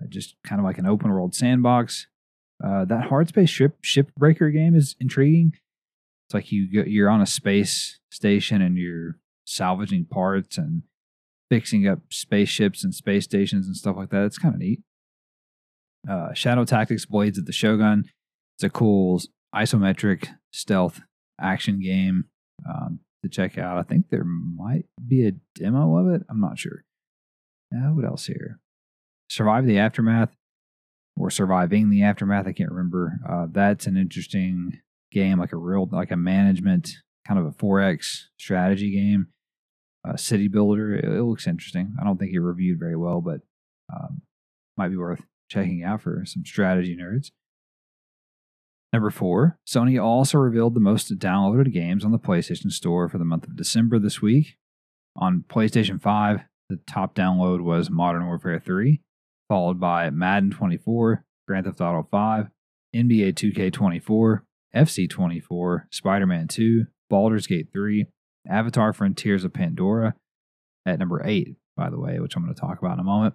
Uh, 0.00 0.06
just 0.08 0.36
kind 0.44 0.60
of 0.60 0.64
like 0.64 0.78
an 0.78 0.86
open 0.86 1.10
world 1.10 1.34
sandbox. 1.34 2.06
Uh, 2.64 2.84
that 2.84 3.08
hard 3.08 3.28
space 3.28 3.50
ship 3.50 3.76
shipbreaker 3.82 4.52
game 4.52 4.76
is 4.76 4.94
intriguing. 5.00 5.52
It's 6.28 6.34
like 6.34 6.52
you 6.52 6.70
go, 6.72 6.88
you're 6.88 7.08
on 7.08 7.22
a 7.22 7.26
space 7.26 7.98
station 8.10 8.60
and 8.60 8.76
you're 8.76 9.18
salvaging 9.44 10.06
parts 10.06 10.58
and 10.58 10.82
fixing 11.48 11.88
up 11.88 12.00
spaceships 12.10 12.84
and 12.84 12.94
space 12.94 13.24
stations 13.24 13.66
and 13.66 13.76
stuff 13.76 13.96
like 13.96 14.10
that. 14.10 14.24
It's 14.24 14.38
kind 14.38 14.54
of 14.54 14.60
neat 14.60 14.80
uh, 16.08 16.32
Shadow 16.34 16.64
Tactics 16.64 17.06
Blades 17.06 17.38
of 17.38 17.46
the 17.46 17.52
Shogun. 17.52 18.04
It's 18.56 18.64
a 18.64 18.70
cool 18.70 19.20
isometric 19.54 20.28
stealth 20.52 21.00
action 21.40 21.80
game 21.80 22.24
um, 22.68 23.00
to 23.22 23.28
check 23.28 23.56
out. 23.58 23.78
I 23.78 23.82
think 23.82 24.10
there 24.10 24.24
might 24.24 24.84
be 25.06 25.26
a 25.26 25.32
demo 25.54 25.96
of 25.96 26.14
it. 26.14 26.26
I'm 26.28 26.40
not 26.40 26.58
sure. 26.58 26.84
Uh, 27.74 27.90
what 27.92 28.04
else 28.04 28.26
here? 28.26 28.58
Survive 29.28 29.66
the 29.66 29.78
Aftermath 29.78 30.34
or 31.16 31.30
Surviving 31.30 31.90
the 31.90 32.02
Aftermath. 32.02 32.46
I 32.46 32.52
can't 32.52 32.70
remember. 32.70 33.18
Uh, 33.28 33.46
that's 33.50 33.86
an 33.86 33.96
interesting 33.96 34.80
game, 35.10 35.38
like 35.38 35.52
a 35.52 35.56
real, 35.56 35.88
like 35.90 36.10
a 36.10 36.16
management 36.16 36.90
kind 37.26 37.38
of 37.38 37.46
a 37.46 37.50
4X 37.50 38.24
strategy 38.38 38.90
game. 38.90 39.28
Uh, 40.08 40.16
city 40.16 40.48
builder. 40.48 40.94
It, 40.94 41.04
it, 41.04 41.22
looks 41.22 41.46
interesting. 41.46 41.94
I 42.00 42.04
don't 42.04 42.18
think 42.18 42.32
it 42.32 42.40
reviewed 42.40 42.78
very 42.78 42.96
well, 42.96 43.20
but 43.20 43.40
um, 43.92 44.22
might 44.76 44.88
be 44.88 44.96
worth 44.96 45.22
checking 45.50 45.82
out 45.82 46.02
for 46.02 46.22
some 46.24 46.44
strategy 46.44 46.96
nerds. 46.96 47.30
Number 48.92 49.10
four, 49.10 49.58
Sony 49.66 50.02
also 50.02 50.38
revealed 50.38 50.74
the 50.74 50.80
most 50.80 51.12
downloaded 51.18 51.72
games 51.72 52.04
on 52.04 52.12
the 52.12 52.18
PlayStation 52.18 52.70
Store 52.70 53.08
for 53.08 53.18
the 53.18 53.24
month 53.24 53.44
of 53.44 53.56
December 53.56 53.98
this 53.98 54.22
week. 54.22 54.56
On 55.16 55.44
PlayStation 55.46 56.00
5, 56.00 56.40
the 56.70 56.78
top 56.86 57.14
download 57.14 57.60
was 57.60 57.90
Modern 57.90 58.24
Warfare 58.24 58.60
3, 58.60 59.02
followed 59.48 59.80
by 59.80 60.08
Madden 60.10 60.50
24, 60.50 61.24
Grand 61.46 61.66
Theft 61.66 61.80
Auto 61.80 62.06
5, 62.10 62.46
NBA 62.94 63.34
2K24, 63.34 64.42
FC 64.74 65.08
24, 65.08 65.88
Spider 65.90 66.26
Man 66.26 66.48
2, 66.48 66.86
Baldur's 67.08 67.46
Gate 67.46 67.68
3, 67.72 68.06
Avatar 68.48 68.92
Frontiers 68.92 69.44
of 69.44 69.52
Pandora 69.52 70.14
at 70.86 70.98
number 70.98 71.22
8, 71.24 71.56
by 71.76 71.90
the 71.90 71.98
way, 71.98 72.18
which 72.20 72.36
I'm 72.36 72.42
going 72.42 72.54
to 72.54 72.60
talk 72.60 72.78
about 72.78 72.94
in 72.94 73.00
a 73.00 73.04
moment. 73.04 73.34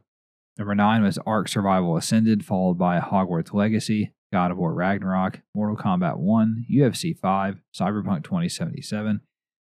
Number 0.57 0.75
nine 0.75 1.01
was 1.01 1.17
Ark 1.25 1.47
Survival 1.47 1.97
Ascended, 1.97 2.45
followed 2.45 2.75
by 2.75 2.99
Hogwarts 2.99 3.53
Legacy, 3.53 4.13
God 4.31 4.51
of 4.51 4.57
War 4.57 4.73
Ragnarok, 4.73 5.41
Mortal 5.55 5.75
Kombat 5.75 6.17
1, 6.17 6.65
UFC 6.71 7.17
5, 7.17 7.55
Cyberpunk 7.75 8.23
2077, 8.23 9.21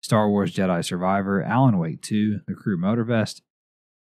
Star 0.02 0.28
Wars 0.28 0.54
Jedi 0.54 0.84
Survivor, 0.84 1.44
Alan 1.44 1.78
Wake 1.78 2.02
2, 2.02 2.42
The 2.48 2.56
Crew 2.56 2.80
Motorfest, 2.80 3.42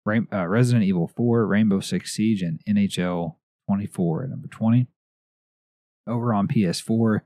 Rain- 0.05 0.27
uh, 0.31 0.47
Resident 0.47 0.85
Evil 0.85 1.09
4, 1.09 1.45
Rainbow 1.45 1.81
Six 1.81 2.13
Siege, 2.13 2.41
and 2.41 2.61
NHL 2.67 3.35
24 3.67 4.23
at 4.23 4.29
number 4.29 4.47
20. 4.47 4.87
Over 6.07 6.33
on 6.33 6.47
PS4, 6.47 7.21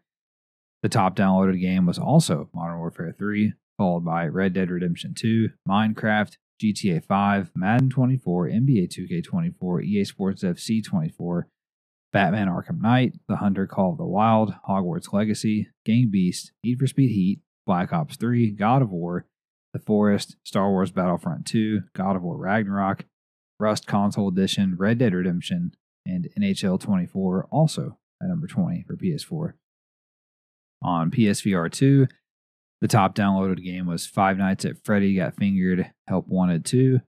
the 0.86 0.89
top 0.89 1.15
downloaded 1.15 1.60
game 1.60 1.88
was 1.88 1.98
also 1.98 2.48
Modern 2.54 2.77
Warfare 2.77 3.12
3, 3.18 3.54
followed 3.75 4.06
by 4.06 4.27
Red 4.27 4.54
Dead 4.54 4.70
Redemption 4.70 5.15
2, 5.18 5.50
Minecraft, 5.68 6.38
GTA 6.62 7.04
5, 7.04 7.50
Madden 7.56 7.89
24, 7.89 8.50
NBA 8.50 8.96
2K24, 8.96 9.84
EA 9.84 10.04
Sports 10.04 10.44
FC 10.44 10.86
24, 10.86 11.48
Batman 12.13 12.50
Arkham 12.50 12.82
Knight, 12.82 13.13
The 13.27 13.38
Hunter 13.38 13.65
Call 13.65 13.94
of 13.94 13.98
the 13.98 14.06
Wild, 14.06 14.54
Hogwarts 14.70 15.12
Legacy, 15.12 15.70
Gang 15.88 16.10
Beast, 16.12 16.51
Need 16.63 16.77
for 16.77 16.86
Speed 16.86 17.10
Heat, 17.10 17.42
Black 17.65 17.92
Ops 17.92 18.15
3, 18.15 18.51
God 18.51 18.84
of 18.84 18.92
War, 18.92 19.25
The 19.74 19.80
Forest, 19.80 20.36
Star 20.44 20.70
Wars 20.70 20.92
Battlefront 20.92 21.48
2, 21.48 21.82
God 21.96 22.15
of 22.15 22.22
War 22.22 22.38
Ragnarok, 22.38 23.06
Rust 23.60 23.88
Console 23.88 24.27
Edition, 24.27 24.75
Red 24.77 25.00
Dead 25.00 25.15
Redemption, 25.15 25.72
and 26.06 26.30
NHL 26.39 26.80
24 26.80 27.48
also 27.50 27.98
at 28.22 28.30
number 28.30 28.46
20 28.46 28.84
for 28.86 28.96
PS4. 28.96 29.54
On 30.86 31.10
PSVR 31.10 31.72
2, 31.72 32.06
the 32.80 32.88
top 32.88 33.15
downloaded 33.15 33.63
game 33.63 33.88
was 33.88 34.06
Five 34.06 34.38
Nights 34.38 34.65
at 34.65 34.86
Freddy 34.86 35.15
Got 35.15 35.36
Fingered, 35.36 35.92
Help 36.08 36.27
Wanted 36.27 36.63
2, 36.63 37.00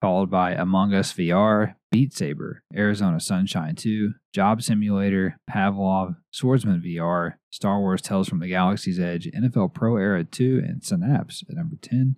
followed 0.00 0.30
by 0.30 0.52
Among 0.52 0.94
Us 0.94 1.12
VR, 1.12 1.74
Beat 1.92 2.14
Saber, 2.14 2.62
Arizona 2.74 3.20
Sunshine 3.20 3.74
2, 3.74 4.14
Job 4.32 4.62
Simulator, 4.62 5.36
Pavlov, 5.50 6.16
Swordsman 6.32 6.80
VR, 6.80 7.34
Star 7.50 7.78
Wars 7.78 8.00
Tales 8.00 8.26
from 8.26 8.40
the 8.40 8.48
Galaxy's 8.48 8.98
Edge, 8.98 9.28
NFL 9.36 9.74
Pro 9.74 9.98
Era 9.98 10.24
2, 10.24 10.62
and 10.66 10.82
Synapse 10.82 11.44
at 11.46 11.56
number 11.56 11.76
10. 11.82 12.16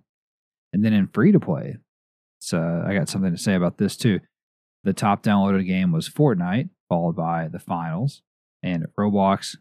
And 0.72 0.84
then 0.84 0.92
in 0.92 1.08
free 1.08 1.32
to 1.32 1.40
play, 1.40 1.78
so 2.38 2.84
I 2.86 2.94
got 2.94 3.08
something 3.08 3.32
to 3.32 3.42
say 3.42 3.56
about 3.56 3.78
this 3.78 3.96
too. 3.96 4.20
The 4.84 4.92
top 4.92 5.24
downloaded 5.24 5.66
game 5.66 5.90
was 5.90 6.08
Fortnite, 6.08 6.68
followed 6.88 7.16
by 7.16 7.48
the 7.48 7.58
finals, 7.58 8.22
and 8.62 8.86
Roblox, 8.96 9.56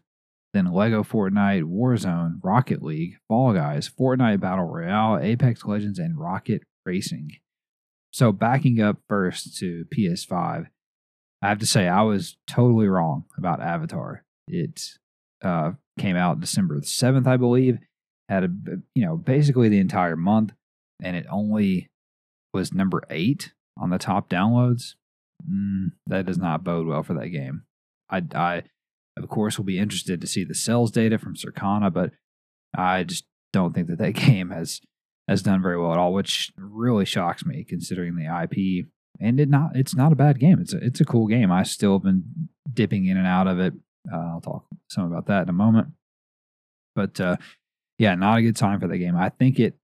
then 0.52 0.72
Lego 0.72 1.02
Fortnite, 1.02 1.62
Warzone, 1.64 2.40
Rocket 2.42 2.82
League, 2.82 3.16
Fall 3.28 3.52
Guys, 3.52 3.88
Fortnite 3.88 4.40
Battle 4.40 4.64
Royale, 4.64 5.18
Apex 5.22 5.64
Legends, 5.64 5.98
and 5.98 6.18
Rocket 6.18 6.62
Racing. 6.84 7.32
So 8.12 8.32
backing 8.32 8.80
up 8.80 8.98
first 9.08 9.56
to 9.58 9.84
PS5, 9.96 10.66
I 11.42 11.48
have 11.48 11.58
to 11.60 11.66
say 11.66 11.86
I 11.86 12.02
was 12.02 12.36
totally 12.48 12.88
wrong 12.88 13.24
about 13.38 13.62
Avatar. 13.62 14.24
It 14.48 14.82
uh, 15.42 15.72
came 15.98 16.16
out 16.16 16.40
December 16.40 16.80
7th, 16.80 17.26
I 17.26 17.36
believe. 17.36 17.78
Had 18.28 18.44
a 18.44 18.48
you 18.94 19.04
know 19.04 19.16
basically 19.16 19.68
the 19.68 19.80
entire 19.80 20.16
month, 20.16 20.52
and 21.02 21.16
it 21.16 21.26
only 21.30 21.90
was 22.52 22.72
number 22.72 23.02
eight 23.10 23.52
on 23.76 23.90
the 23.90 23.98
top 23.98 24.28
downloads. 24.28 24.94
Mm, 25.50 25.92
that 26.06 26.26
does 26.26 26.38
not 26.38 26.62
bode 26.62 26.86
well 26.86 27.02
for 27.02 27.14
that 27.14 27.28
game. 27.28 27.62
I, 28.08 28.22
I, 28.34 28.62
of 29.16 29.28
course, 29.28 29.58
we'll 29.58 29.64
be 29.64 29.78
interested 29.78 30.20
to 30.20 30.26
see 30.26 30.44
the 30.44 30.54
sales 30.54 30.90
data 30.90 31.18
from 31.18 31.34
Circana, 31.34 31.92
but 31.92 32.12
I 32.76 33.04
just 33.04 33.24
don't 33.52 33.74
think 33.74 33.88
that 33.88 33.98
that 33.98 34.12
game 34.14 34.50
has 34.50 34.80
has 35.28 35.42
done 35.42 35.62
very 35.62 35.78
well 35.78 35.92
at 35.92 35.98
all, 35.98 36.12
which 36.12 36.52
really 36.56 37.04
shocks 37.04 37.44
me 37.44 37.64
considering 37.64 38.16
the 38.16 38.24
IP. 38.26 38.86
And 39.20 39.38
it 39.38 39.48
not 39.48 39.72
it's 39.74 39.94
not 39.94 40.12
a 40.12 40.16
bad 40.16 40.38
game. 40.40 40.60
It's 40.60 40.72
a, 40.72 40.78
it's 40.78 41.00
a 41.00 41.04
cool 41.04 41.26
game. 41.26 41.52
I 41.52 41.62
still 41.62 41.94
have 41.94 42.02
been 42.02 42.48
dipping 42.72 43.06
in 43.06 43.16
and 43.16 43.26
out 43.26 43.46
of 43.46 43.58
it. 43.58 43.74
Uh, 44.10 44.16
I'll 44.16 44.40
talk 44.40 44.64
some 44.88 45.04
about 45.04 45.26
that 45.26 45.42
in 45.42 45.48
a 45.48 45.52
moment. 45.52 45.88
But 46.94 47.20
uh, 47.20 47.36
yeah, 47.98 48.14
not 48.14 48.38
a 48.38 48.42
good 48.42 48.56
time 48.56 48.80
for 48.80 48.88
that 48.88 48.98
game. 48.98 49.16
I 49.16 49.28
think 49.28 49.60
it 49.60 49.76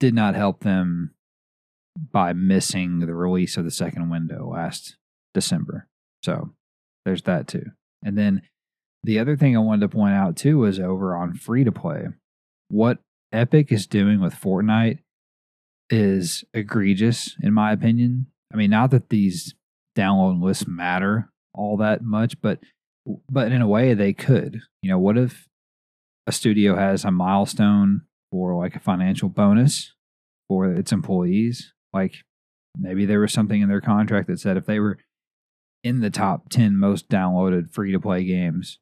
did 0.00 0.14
not 0.14 0.34
help 0.34 0.60
them 0.60 1.14
by 2.12 2.32
missing 2.32 3.00
the 3.00 3.14
release 3.14 3.56
of 3.56 3.64
the 3.64 3.70
second 3.70 4.10
window 4.10 4.48
last 4.48 4.96
December. 5.34 5.88
So 6.22 6.54
there's 7.04 7.22
that 7.22 7.48
too. 7.48 7.66
And 8.02 8.16
then 8.16 8.42
the 9.02 9.18
other 9.18 9.36
thing 9.36 9.56
I 9.56 9.60
wanted 9.60 9.82
to 9.82 9.96
point 9.96 10.14
out 10.14 10.36
too 10.36 10.58
was 10.58 10.78
over 10.78 11.16
on 11.16 11.34
free 11.34 11.64
to 11.64 11.72
play. 11.72 12.06
What 12.68 12.98
Epic 13.32 13.72
is 13.72 13.86
doing 13.86 14.20
with 14.20 14.34
Fortnite 14.34 14.98
is 15.90 16.44
egregious, 16.52 17.36
in 17.42 17.52
my 17.52 17.72
opinion. 17.72 18.26
I 18.52 18.56
mean, 18.56 18.70
not 18.70 18.90
that 18.90 19.08
these 19.08 19.54
download 19.96 20.42
lists 20.42 20.66
matter 20.66 21.30
all 21.54 21.76
that 21.78 22.02
much, 22.02 22.40
but 22.40 22.60
but 23.30 23.52
in 23.52 23.62
a 23.62 23.68
way 23.68 23.94
they 23.94 24.12
could. 24.12 24.60
You 24.82 24.90
know, 24.90 24.98
what 24.98 25.16
if 25.16 25.48
a 26.26 26.32
studio 26.32 26.76
has 26.76 27.04
a 27.04 27.10
milestone 27.10 28.02
or 28.30 28.54
like 28.56 28.76
a 28.76 28.80
financial 28.80 29.28
bonus 29.28 29.94
for 30.46 30.70
its 30.70 30.92
employees 30.92 31.72
like 31.92 32.14
maybe 32.78 33.06
there 33.06 33.20
was 33.20 33.32
something 33.32 33.60
in 33.60 33.68
their 33.68 33.80
contract 33.80 34.28
that 34.28 34.40
said 34.40 34.56
if 34.56 34.66
they 34.66 34.78
were 34.78 34.98
in 35.88 36.00
the 36.00 36.10
top 36.10 36.50
10 36.50 36.76
most 36.76 37.08
downloaded 37.08 37.72
free 37.72 37.92
to 37.92 37.98
play 37.98 38.22
games, 38.22 38.78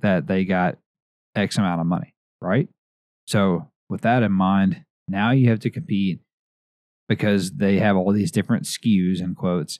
that 0.00 0.26
they 0.26 0.44
got 0.44 0.76
X 1.36 1.56
amount 1.56 1.80
of 1.80 1.86
money, 1.86 2.12
right? 2.40 2.68
So, 3.28 3.70
with 3.88 4.00
that 4.00 4.24
in 4.24 4.32
mind, 4.32 4.84
now 5.06 5.30
you 5.30 5.48
have 5.48 5.60
to 5.60 5.70
compete 5.70 6.20
because 7.08 7.52
they 7.52 7.78
have 7.78 7.96
all 7.96 8.12
these 8.12 8.32
different 8.32 8.64
SKUs 8.64 9.20
and 9.20 9.36
quotes 9.36 9.78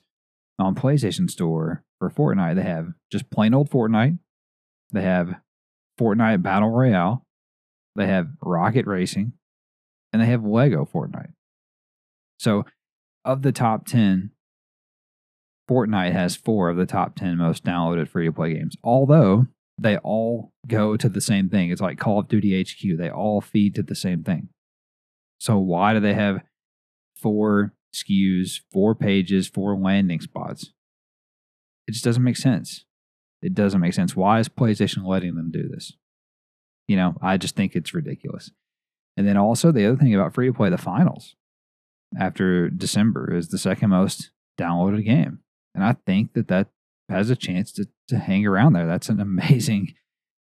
on 0.57 0.75
PlayStation 0.75 1.29
Store 1.29 1.83
for 1.99 2.09
Fortnite. 2.09 2.55
They 2.55 2.63
have 2.63 2.93
just 3.11 3.29
plain 3.29 3.53
old 3.53 3.69
Fortnite, 3.69 4.17
they 4.91 5.01
have 5.01 5.35
Fortnite 5.99 6.41
Battle 6.41 6.69
Royale, 6.69 7.25
they 7.97 8.07
have 8.07 8.29
Rocket 8.41 8.87
Racing, 8.87 9.33
and 10.13 10.21
they 10.21 10.27
have 10.27 10.45
Lego 10.45 10.85
Fortnite. 10.85 11.33
So, 12.39 12.65
of 13.25 13.41
the 13.41 13.51
top 13.51 13.85
10, 13.85 14.31
Fortnite 15.69 16.13
has 16.13 16.35
four 16.35 16.69
of 16.69 16.77
the 16.77 16.87
top 16.87 17.15
10 17.15 17.37
most 17.37 17.63
downloaded 17.63 18.09
free 18.09 18.25
to 18.25 18.31
play 18.31 18.55
games, 18.55 18.75
although 18.83 19.45
they 19.77 19.97
all 19.97 20.51
go 20.67 20.97
to 20.97 21.07
the 21.07 21.21
same 21.21 21.47
thing. 21.47 21.69
It's 21.69 21.81
like 21.81 21.99
Call 21.99 22.19
of 22.19 22.27
Duty 22.27 22.59
HQ, 22.61 22.97
they 22.97 23.09
all 23.09 23.39
feed 23.39 23.75
to 23.75 23.83
the 23.83 23.95
same 23.95 24.23
thing. 24.23 24.49
So, 25.37 25.59
why 25.59 25.93
do 25.93 25.99
they 25.99 26.15
have 26.15 26.41
four 27.15 27.73
SKUs, 27.93 28.61
four 28.71 28.95
pages, 28.95 29.47
four 29.47 29.77
landing 29.77 30.19
spots? 30.19 30.73
It 31.87 31.93
just 31.93 32.03
doesn't 32.03 32.23
make 32.23 32.37
sense. 32.37 32.85
It 33.41 33.53
doesn't 33.53 33.79
make 33.79 33.93
sense. 33.93 34.15
Why 34.15 34.39
is 34.39 34.49
PlayStation 34.49 35.05
letting 35.05 35.35
them 35.35 35.51
do 35.51 35.69
this? 35.69 35.93
You 36.87 36.97
know, 36.97 37.15
I 37.21 37.37
just 37.37 37.55
think 37.55 37.75
it's 37.75 37.93
ridiculous. 37.93 38.51
And 39.15 39.27
then 39.27 39.37
also 39.37 39.71
the 39.71 39.85
other 39.85 39.97
thing 39.97 40.13
about 40.13 40.33
free 40.33 40.47
to 40.47 40.53
play, 40.53 40.69
the 40.69 40.77
finals 40.77 41.35
after 42.19 42.69
December 42.69 43.35
is 43.35 43.49
the 43.49 43.57
second 43.57 43.91
most 43.91 44.31
downloaded 44.59 45.05
game. 45.05 45.39
And 45.75 45.83
I 45.83 45.95
think 46.05 46.33
that 46.33 46.47
that 46.47 46.67
has 47.09 47.29
a 47.29 47.35
chance 47.35 47.71
to, 47.73 47.87
to 48.07 48.17
hang 48.17 48.45
around 48.45 48.73
there. 48.73 48.87
That's 48.87 49.09
an 49.09 49.19
amazing 49.19 49.93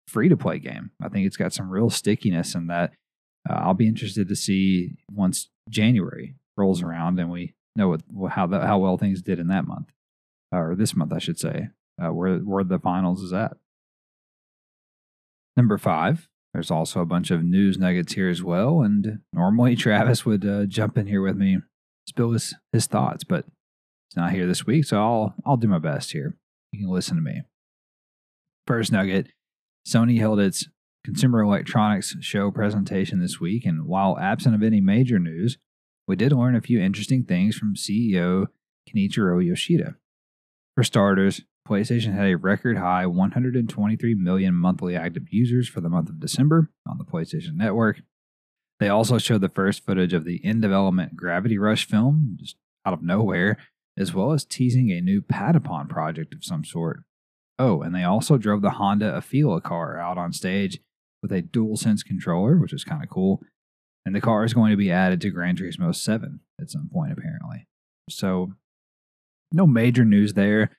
free 0.07 0.29
to 0.29 0.37
play 0.37 0.59
game. 0.59 0.91
I 1.01 1.09
think 1.09 1.25
it's 1.25 1.37
got 1.37 1.53
some 1.53 1.69
real 1.69 1.89
stickiness 1.89 2.55
in 2.55 2.67
that. 2.67 2.91
Uh, 3.49 3.53
I'll 3.53 3.73
be 3.73 3.87
interested 3.87 4.27
to 4.27 4.35
see 4.35 4.95
once 5.11 5.49
January 5.69 6.35
rolls 6.55 6.81
around 6.81 7.19
and 7.19 7.31
we 7.31 7.55
know 7.75 7.97
what, 8.07 8.31
how 8.31 8.47
the, 8.47 8.59
how 8.59 8.77
well 8.77 8.97
things 8.97 9.21
did 9.21 9.39
in 9.39 9.47
that 9.47 9.67
month 9.67 9.87
or 10.51 10.75
this 10.75 10.95
month, 10.95 11.11
I 11.13 11.19
should 11.19 11.39
say, 11.39 11.69
uh, 12.01 12.13
where 12.13 12.37
where 12.37 12.63
the 12.63 12.79
finals 12.79 13.21
is 13.21 13.33
at. 13.33 13.57
Number 15.55 15.77
five, 15.77 16.29
there's 16.53 16.71
also 16.71 17.01
a 17.01 17.05
bunch 17.05 17.31
of 17.31 17.43
news 17.43 17.77
nuggets 17.77 18.13
here 18.13 18.29
as 18.29 18.43
well. 18.43 18.81
And 18.81 19.19
normally 19.31 19.75
Travis 19.75 20.25
would 20.25 20.45
uh, 20.45 20.65
jump 20.65 20.97
in 20.97 21.07
here 21.07 21.21
with 21.21 21.35
me, 21.35 21.59
spill 22.07 22.31
his, 22.31 22.55
his 22.71 22.85
thoughts, 22.85 23.23
but 23.23 23.45
not 24.15 24.31
here 24.31 24.47
this 24.47 24.65
week. 24.65 24.85
So 24.85 24.97
I'll, 24.97 25.35
I'll 25.45 25.57
do 25.57 25.67
my 25.67 25.79
best 25.79 26.11
here. 26.11 26.37
You 26.71 26.79
can 26.79 26.89
listen 26.89 27.15
to 27.15 27.21
me. 27.21 27.41
First 28.67 28.91
nugget 28.91 29.27
Sony 29.87 30.19
held 30.19 30.39
its 30.39 30.67
Consumer 31.03 31.41
Electronics 31.41 32.15
Show 32.21 32.49
presentation 32.51 33.19
this 33.19 33.39
week. 33.39 33.65
And 33.65 33.85
while 33.85 34.17
absent 34.17 34.55
of 34.55 34.63
any 34.63 34.79
major 34.79 35.19
news, 35.19 35.57
we 36.07 36.15
did 36.15 36.31
learn 36.31 36.55
a 36.55 36.61
few 36.61 36.79
interesting 36.79 37.23
things 37.23 37.55
from 37.55 37.75
CEO 37.75 38.47
Kenichiro 38.89 39.45
Yoshida. 39.45 39.95
For 40.75 40.83
starters, 40.83 41.41
PlayStation 41.67 42.13
had 42.13 42.27
a 42.27 42.35
record 42.35 42.77
high 42.77 43.05
123 43.05 44.15
million 44.15 44.53
monthly 44.53 44.95
active 44.95 45.23
users 45.29 45.67
for 45.69 45.81
the 45.81 45.89
month 45.89 46.09
of 46.09 46.19
December 46.19 46.69
on 46.87 46.97
the 46.97 47.05
PlayStation 47.05 47.55
Network. 47.55 48.01
They 48.79 48.89
also 48.89 49.17
showed 49.17 49.41
the 49.41 49.49
first 49.49 49.85
footage 49.85 50.13
of 50.13 50.25
the 50.25 50.43
in 50.43 50.59
development 50.59 51.15
Gravity 51.15 51.57
Rush 51.57 51.87
film, 51.87 52.37
just 52.39 52.57
out 52.85 52.93
of 52.93 53.01
nowhere, 53.01 53.57
as 53.97 54.13
well 54.13 54.31
as 54.31 54.45
teasing 54.45 54.91
a 54.91 55.01
new 55.01 55.21
Patapon 55.21 55.87
project 55.89 56.33
of 56.33 56.43
some 56.43 56.65
sort. 56.65 57.03
Oh, 57.59 57.81
and 57.81 57.93
they 57.93 58.03
also 58.03 58.37
drove 58.37 58.61
the 58.61 58.71
Honda 58.71 59.11
Afeela 59.11 59.61
car 59.61 59.99
out 59.99 60.17
on 60.17 60.33
stage 60.33 60.79
with 61.21 61.31
a 61.31 61.41
DualSense 61.41 62.03
controller, 62.03 62.57
which 62.57 62.73
is 62.73 62.83
kind 62.83 63.03
of 63.03 63.09
cool. 63.09 63.41
And 64.05 64.15
the 64.15 64.21
car 64.21 64.43
is 64.43 64.53
going 64.53 64.71
to 64.71 64.77
be 64.77 64.91
added 64.91 65.21
to 65.21 65.29
Gran 65.29 65.55
Turismo 65.55 65.95
7 65.95 66.39
at 66.59 66.69
some 66.69 66.89
point, 66.91 67.13
apparently. 67.13 67.67
So, 68.09 68.53
no 69.51 69.65
major 69.65 70.03
news 70.03 70.33
there 70.33 70.71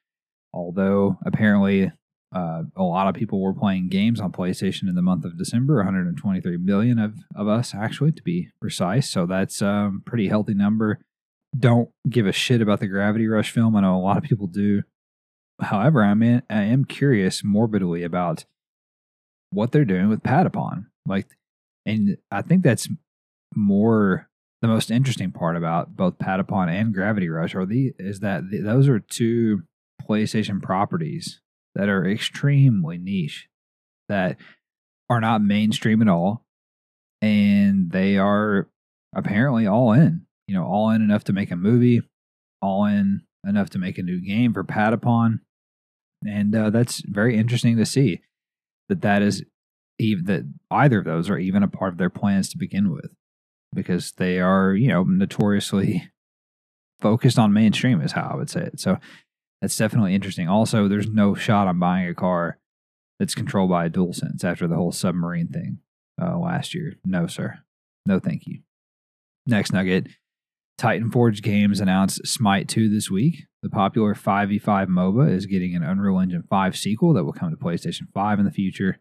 although 0.55 1.18
apparently 1.27 1.90
uh, 2.35 2.62
a 2.77 2.83
lot 2.83 3.09
of 3.09 3.14
people 3.14 3.40
were 3.40 3.53
playing 3.53 3.88
games 3.88 4.20
on 4.20 4.33
PlayStation 4.33 4.88
in 4.88 4.94
the 4.94 5.03
month 5.03 5.24
of 5.24 5.37
December, 5.37 5.77
123 5.77 6.57
million 6.59 6.98
of, 6.98 7.14
of 7.37 7.48
us 7.48 7.74
actually, 7.74 8.12
to 8.12 8.22
be 8.22 8.48
precise. 8.61 9.11
So 9.11 9.27
that's 9.27 9.61
a 9.61 9.68
um, 9.68 10.03
pretty 10.07 10.29
healthy 10.29 10.55
number. 10.55 11.00
Don't 11.57 11.90
give 12.09 12.27
a 12.27 12.33
shit 12.33 12.61
about 12.61 12.81
the 12.81 12.88
Gravity 12.88 13.29
Rush 13.29 13.51
film. 13.51 13.77
I 13.77 13.83
know 13.83 13.97
a 13.97 13.99
lot 13.99 14.17
of 14.17 14.25
people 14.25 14.47
do. 14.47 14.83
However, 15.61 16.03
I'm 16.03 16.23
in, 16.23 16.43
I 16.51 16.62
am 16.62 16.85
curious 16.85 17.43
morbidly 17.45 18.03
about 18.03 18.45
what 19.51 19.71
they're 19.71 19.85
doing 19.85 20.09
with 20.09 20.23
Patapon. 20.23 20.87
Like, 21.07 21.29
and 21.87 22.17
I 22.31 22.43
think 22.43 22.62
that's 22.62 22.88
more 23.55 24.29
the 24.62 24.69
most 24.69 24.90
interesting 24.90 25.31
part 25.31 25.57
about 25.57 25.95
both 25.95 26.19
Patapon 26.19 26.69
and 26.69 26.95
Gravity 26.95 27.29
Rush 27.29 27.55
are 27.55 27.67
the 27.67 27.93
is 27.99 28.21
that 28.21 28.51
the, 28.51 28.59
those 28.59 28.88
are 28.88 28.99
two 28.99 29.62
PlayStation 30.09 30.62
properties 30.62 31.40
that 31.75 31.88
are 31.88 32.09
extremely 32.09 32.99
niche, 32.99 33.49
that 34.09 34.38
are 35.11 35.21
not 35.21 35.43
mainstream 35.43 36.01
at 36.03 36.09
all, 36.09 36.45
and 37.21 37.90
they 37.90 38.17
are 38.17 38.69
apparently 39.14 39.67
all 39.67 39.93
in. 39.93 40.23
You 40.46 40.54
know, 40.54 40.64
all 40.64 40.90
in 40.90 41.02
enough 41.02 41.24
to 41.24 41.33
make 41.33 41.50
a 41.50 41.57
movie, 41.57 42.02
all 42.61 42.85
in 42.85 43.22
enough 43.46 43.70
to 43.70 43.78
make 43.78 43.98
a 43.98 44.02
new 44.02 44.20
game 44.20 44.52
for 44.52 44.64
Patapon, 44.64 45.40
and 46.26 46.54
uh, 46.54 46.70
that's 46.70 47.02
very 47.07 47.37
interesting 47.37 47.76
to 47.76 47.87
see 47.87 48.20
that 48.88 49.02
that 49.02 49.22
is 49.22 49.44
even 49.98 50.24
that 50.26 50.42
either 50.70 50.98
of 50.98 51.04
those 51.04 51.30
are 51.30 51.38
even 51.38 51.62
a 51.62 51.68
part 51.68 51.92
of 51.92 51.98
their 51.98 52.11
plans 52.11 52.48
to 52.50 52.59
begin 52.59 52.92
with, 52.92 53.11
because 53.74 54.12
they 54.12 54.38
are 54.40 54.74
you 54.74 54.88
know 54.88 55.04
notoriously 55.04 56.11
focused 57.00 57.38
on 57.38 57.52
mainstream 57.52 58.00
is 58.00 58.12
how 58.12 58.30
I 58.33 58.37
would 58.37 58.50
say 58.50 58.62
it. 58.62 58.80
So 58.80 58.98
that's 59.61 59.76
definitely 59.76 60.14
interesting. 60.14 60.48
Also, 60.48 60.88
there's 60.88 61.09
no 61.09 61.35
shot 61.35 61.68
on 61.68 61.78
buying 61.78 62.09
a 62.09 62.14
car 62.14 62.59
that's 63.18 63.35
controlled 63.35 63.70
by 63.70 63.87
a 63.87 63.90
DualSense 63.90 64.44
after 64.44 64.66
the 64.66 64.76
whole 64.76 64.92
submarine 64.92 65.48
thing 65.48 65.78
uh, 66.20 66.38
last 66.38 66.74
year. 66.74 66.96
No, 67.04 67.26
sir. 67.26 67.61
No, 68.07 68.18
thank 68.18 68.46
you. 68.46 68.61
Next 69.46 69.72
nugget. 69.72 70.09
Titan 70.76 71.10
Forge 71.10 71.40
Games 71.40 71.80
announced 71.80 72.26
Smite 72.26 72.68
2 72.68 72.88
this 72.88 73.10
week. 73.10 73.44
The 73.62 73.70
popular 73.70 74.14
5v5 74.14 74.88
MOBA 74.88 75.30
is 75.30 75.46
getting 75.46 75.74
an 75.74 75.84
Unreal 75.84 76.18
Engine 76.18 76.42
5 76.50 76.76
sequel 76.76 77.14
that 77.14 77.24
will 77.24 77.32
come 77.32 77.50
to 77.50 77.56
PlayStation 77.56 78.10
5 78.12 78.40
in 78.40 78.44
the 78.44 78.50
future, 78.50 78.98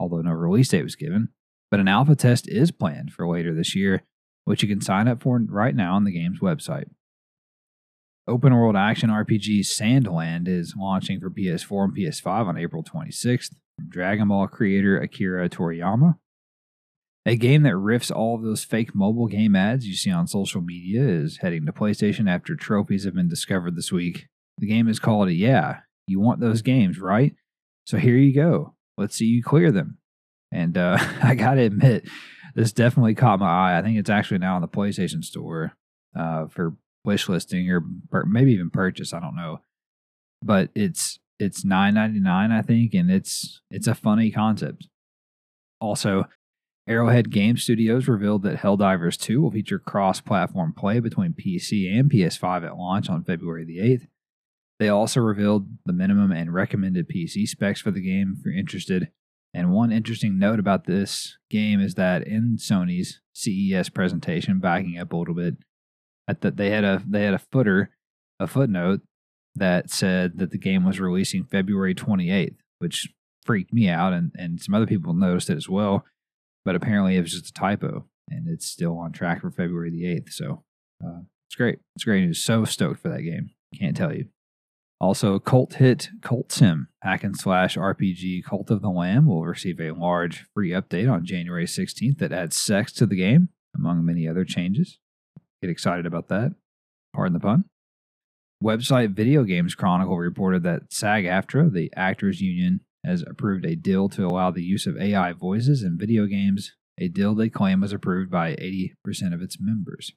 although 0.00 0.20
no 0.22 0.32
release 0.32 0.68
date 0.68 0.82
was 0.82 0.96
given. 0.96 1.28
But 1.70 1.80
an 1.80 1.88
alpha 1.88 2.16
test 2.16 2.48
is 2.48 2.72
planned 2.72 3.12
for 3.12 3.28
later 3.28 3.54
this 3.54 3.76
year, 3.76 4.02
which 4.44 4.62
you 4.62 4.68
can 4.68 4.80
sign 4.80 5.06
up 5.06 5.22
for 5.22 5.38
right 5.38 5.74
now 5.74 5.94
on 5.94 6.04
the 6.04 6.12
game's 6.12 6.40
website. 6.40 6.86
Open 8.26 8.54
world 8.54 8.76
action 8.76 9.10
RPG 9.10 9.60
Sandland 9.60 10.48
is 10.48 10.74
launching 10.76 11.20
for 11.20 11.30
PS4 11.30 11.84
and 11.84 11.96
PS5 11.96 12.48
on 12.48 12.58
April 12.58 12.82
26th 12.82 13.54
from 13.76 13.88
Dragon 13.88 14.28
Ball 14.28 14.48
creator 14.48 14.98
Akira 14.98 15.48
Toriyama. 15.48 16.16
A 17.26 17.36
game 17.36 17.62
that 17.62 17.72
riffs 17.72 18.14
all 18.14 18.34
of 18.34 18.42
those 18.42 18.64
fake 18.64 18.94
mobile 18.94 19.28
game 19.28 19.56
ads 19.56 19.86
you 19.86 19.94
see 19.94 20.10
on 20.10 20.26
social 20.26 20.60
media 20.60 21.02
is 21.02 21.38
heading 21.38 21.64
to 21.64 21.72
PlayStation 21.72 22.28
after 22.28 22.54
trophies 22.54 23.04
have 23.04 23.14
been 23.14 23.28
discovered 23.28 23.76
this 23.76 23.90
week. 23.90 24.26
The 24.58 24.66
game 24.66 24.88
is 24.88 24.98
called 24.98 25.30
Yeah, 25.30 25.80
You 26.06 26.20
Want 26.20 26.40
Those 26.40 26.60
Games, 26.60 26.98
right? 26.98 27.34
So 27.86 27.96
here 27.96 28.16
you 28.16 28.34
go. 28.34 28.74
Let's 28.98 29.16
see 29.16 29.24
you 29.24 29.42
clear 29.42 29.72
them. 29.72 29.98
And 30.52 30.76
uh, 30.76 30.98
I 31.22 31.34
gotta 31.34 31.62
admit, 31.62 32.08
this 32.54 32.72
definitely 32.72 33.14
caught 33.14 33.40
my 33.40 33.48
eye. 33.48 33.78
I 33.78 33.82
think 33.82 33.98
it's 33.98 34.10
actually 34.10 34.38
now 34.38 34.56
on 34.56 34.62
the 34.62 34.68
PlayStation 34.68 35.24
Store 35.24 35.72
uh, 36.16 36.46
for 36.46 36.76
wish 37.04 37.28
listing 37.28 37.70
or 37.70 37.82
maybe 38.26 38.52
even 38.52 38.70
purchase. 38.70 39.12
I 39.12 39.20
don't 39.20 39.36
know, 39.36 39.60
but 40.42 40.70
it's 40.74 41.18
it's 41.38 41.64
nine 41.64 41.94
ninety 41.94 42.20
nine, 42.20 42.52
I 42.52 42.62
think, 42.62 42.94
and 42.94 43.10
it's 43.10 43.60
it's 43.70 43.86
a 43.86 43.94
funny 43.94 44.30
concept. 44.30 44.88
Also, 45.80 46.26
Arrowhead 46.86 47.30
Game 47.30 47.56
Studios 47.56 48.08
revealed 48.08 48.42
that 48.42 48.58
Helldivers 48.58 49.18
2 49.18 49.40
will 49.40 49.50
feature 49.50 49.78
cross 49.78 50.20
platform 50.20 50.74
play 50.74 51.00
between 51.00 51.32
PC 51.32 51.90
and 51.98 52.10
PS5 52.10 52.66
at 52.66 52.76
launch 52.76 53.08
on 53.08 53.24
February 53.24 53.64
the 53.64 53.78
8th. 53.78 54.06
They 54.78 54.88
also 54.88 55.20
revealed 55.20 55.66
the 55.86 55.94
minimum 55.94 56.30
and 56.30 56.52
recommended 56.52 57.08
PC 57.08 57.48
specs 57.48 57.80
for 57.80 57.90
the 57.90 58.02
game 58.02 58.36
if 58.38 58.44
you're 58.44 58.54
interested. 58.54 59.10
And 59.54 59.72
one 59.72 59.92
interesting 59.92 60.38
note 60.38 60.58
about 60.58 60.84
this 60.84 61.38
game 61.48 61.80
is 61.80 61.94
that 61.94 62.26
in 62.26 62.58
Sony's 62.58 63.20
CES 63.32 63.88
presentation, 63.88 64.58
backing 64.58 64.98
up 64.98 65.12
a 65.12 65.16
little 65.16 65.34
bit, 65.34 65.56
at 66.28 66.40
that 66.40 66.56
they 66.56 66.70
had 66.70 66.84
a 66.84 67.02
they 67.06 67.22
had 67.22 67.34
a 67.34 67.38
footer, 67.38 67.90
a 68.40 68.46
footnote 68.46 69.00
that 69.54 69.90
said 69.90 70.38
that 70.38 70.50
the 70.50 70.58
game 70.58 70.84
was 70.84 70.98
releasing 70.98 71.44
February 71.44 71.94
28th, 71.94 72.56
which 72.80 73.08
freaked 73.46 73.72
me 73.72 73.88
out, 73.88 74.12
and 74.12 74.32
and 74.34 74.60
some 74.60 74.74
other 74.74 74.86
people 74.86 75.14
noticed 75.14 75.48
it 75.50 75.56
as 75.56 75.68
well 75.68 76.04
but 76.64 76.74
apparently 76.74 77.16
it 77.16 77.20
was 77.20 77.32
just 77.32 77.48
a 77.48 77.52
typo 77.52 78.06
and 78.28 78.48
it's 78.48 78.66
still 78.66 78.98
on 78.98 79.12
track 79.12 79.40
for 79.40 79.50
February 79.50 79.90
the 79.90 80.04
8th. 80.04 80.30
So 80.30 80.64
uh, 81.04 81.20
it's 81.46 81.56
great. 81.56 81.78
It's 81.94 82.04
great 82.04 82.24
news. 82.24 82.42
So 82.42 82.64
stoked 82.64 83.00
for 83.00 83.08
that 83.10 83.22
game. 83.22 83.50
Can't 83.78 83.96
tell 83.96 84.14
you. 84.14 84.26
Also, 85.00 85.38
cult 85.38 85.74
hit 85.74 86.08
Cult 86.22 86.50
Sim 86.50 86.88
hack 87.02 87.24
and 87.24 87.36
slash 87.36 87.76
RPG 87.76 88.44
Cult 88.44 88.70
of 88.70 88.80
the 88.80 88.88
Lamb 88.88 89.26
will 89.26 89.44
receive 89.44 89.80
a 89.80 89.90
large 89.90 90.46
free 90.54 90.70
update 90.70 91.12
on 91.12 91.26
January 91.26 91.66
16th 91.66 92.18
that 92.18 92.32
adds 92.32 92.56
sex 92.56 92.92
to 92.92 93.04
the 93.04 93.16
game, 93.16 93.50
among 93.74 94.04
many 94.04 94.26
other 94.26 94.44
changes. 94.44 94.98
Get 95.60 95.70
excited 95.70 96.06
about 96.06 96.28
that. 96.28 96.54
Pardon 97.12 97.34
the 97.34 97.40
pun. 97.40 97.64
Website 98.62 99.14
Video 99.14 99.42
Games 99.42 99.74
Chronicle 99.74 100.16
reported 100.16 100.62
that 100.62 100.90
SAG 100.90 101.24
AFTRA, 101.24 101.70
the 101.70 101.92
Actors 101.94 102.40
Union 102.40 102.80
has 103.04 103.22
approved 103.26 103.64
a 103.64 103.76
deal 103.76 104.08
to 104.10 104.26
allow 104.26 104.50
the 104.50 104.62
use 104.62 104.86
of 104.86 104.96
AI 104.96 105.32
voices 105.32 105.82
in 105.82 105.98
video 105.98 106.26
games, 106.26 106.72
a 106.98 107.08
deal 107.08 107.34
they 107.34 107.48
claim 107.48 107.80
was 107.80 107.92
approved 107.92 108.30
by 108.30 108.52
80% 108.54 109.34
of 109.34 109.42
its 109.42 109.58
members. 109.60 110.12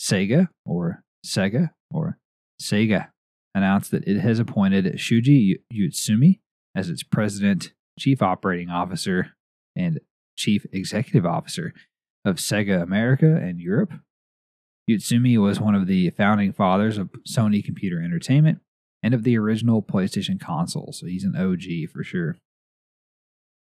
Sega, 0.00 0.48
or 0.64 1.02
Sega, 1.24 1.70
or 1.90 2.18
Sega, 2.60 3.08
announced 3.54 3.90
that 3.90 4.06
it 4.06 4.20
has 4.20 4.38
appointed 4.38 4.84
Shuji 4.96 5.56
Utsumi 5.72 6.40
as 6.74 6.88
its 6.88 7.02
president, 7.02 7.72
chief 7.98 8.22
operating 8.22 8.70
officer, 8.70 9.32
and 9.76 10.00
chief 10.36 10.66
executive 10.72 11.26
officer 11.26 11.72
of 12.24 12.36
Sega 12.36 12.82
America 12.82 13.36
and 13.36 13.60
Europe. 13.60 13.92
Utsumi 14.90 15.38
was 15.38 15.60
one 15.60 15.74
of 15.74 15.86
the 15.86 16.10
founding 16.10 16.52
fathers 16.52 16.98
of 16.98 17.10
Sony 17.28 17.64
Computer 17.64 18.02
Entertainment 18.02 18.60
and 19.04 19.12
of 19.12 19.22
the 19.22 19.36
original 19.36 19.82
PlayStation 19.82 20.40
console, 20.40 20.90
so 20.94 21.04
he's 21.04 21.24
an 21.24 21.36
OG 21.36 21.90
for 21.92 22.02
sure. 22.02 22.38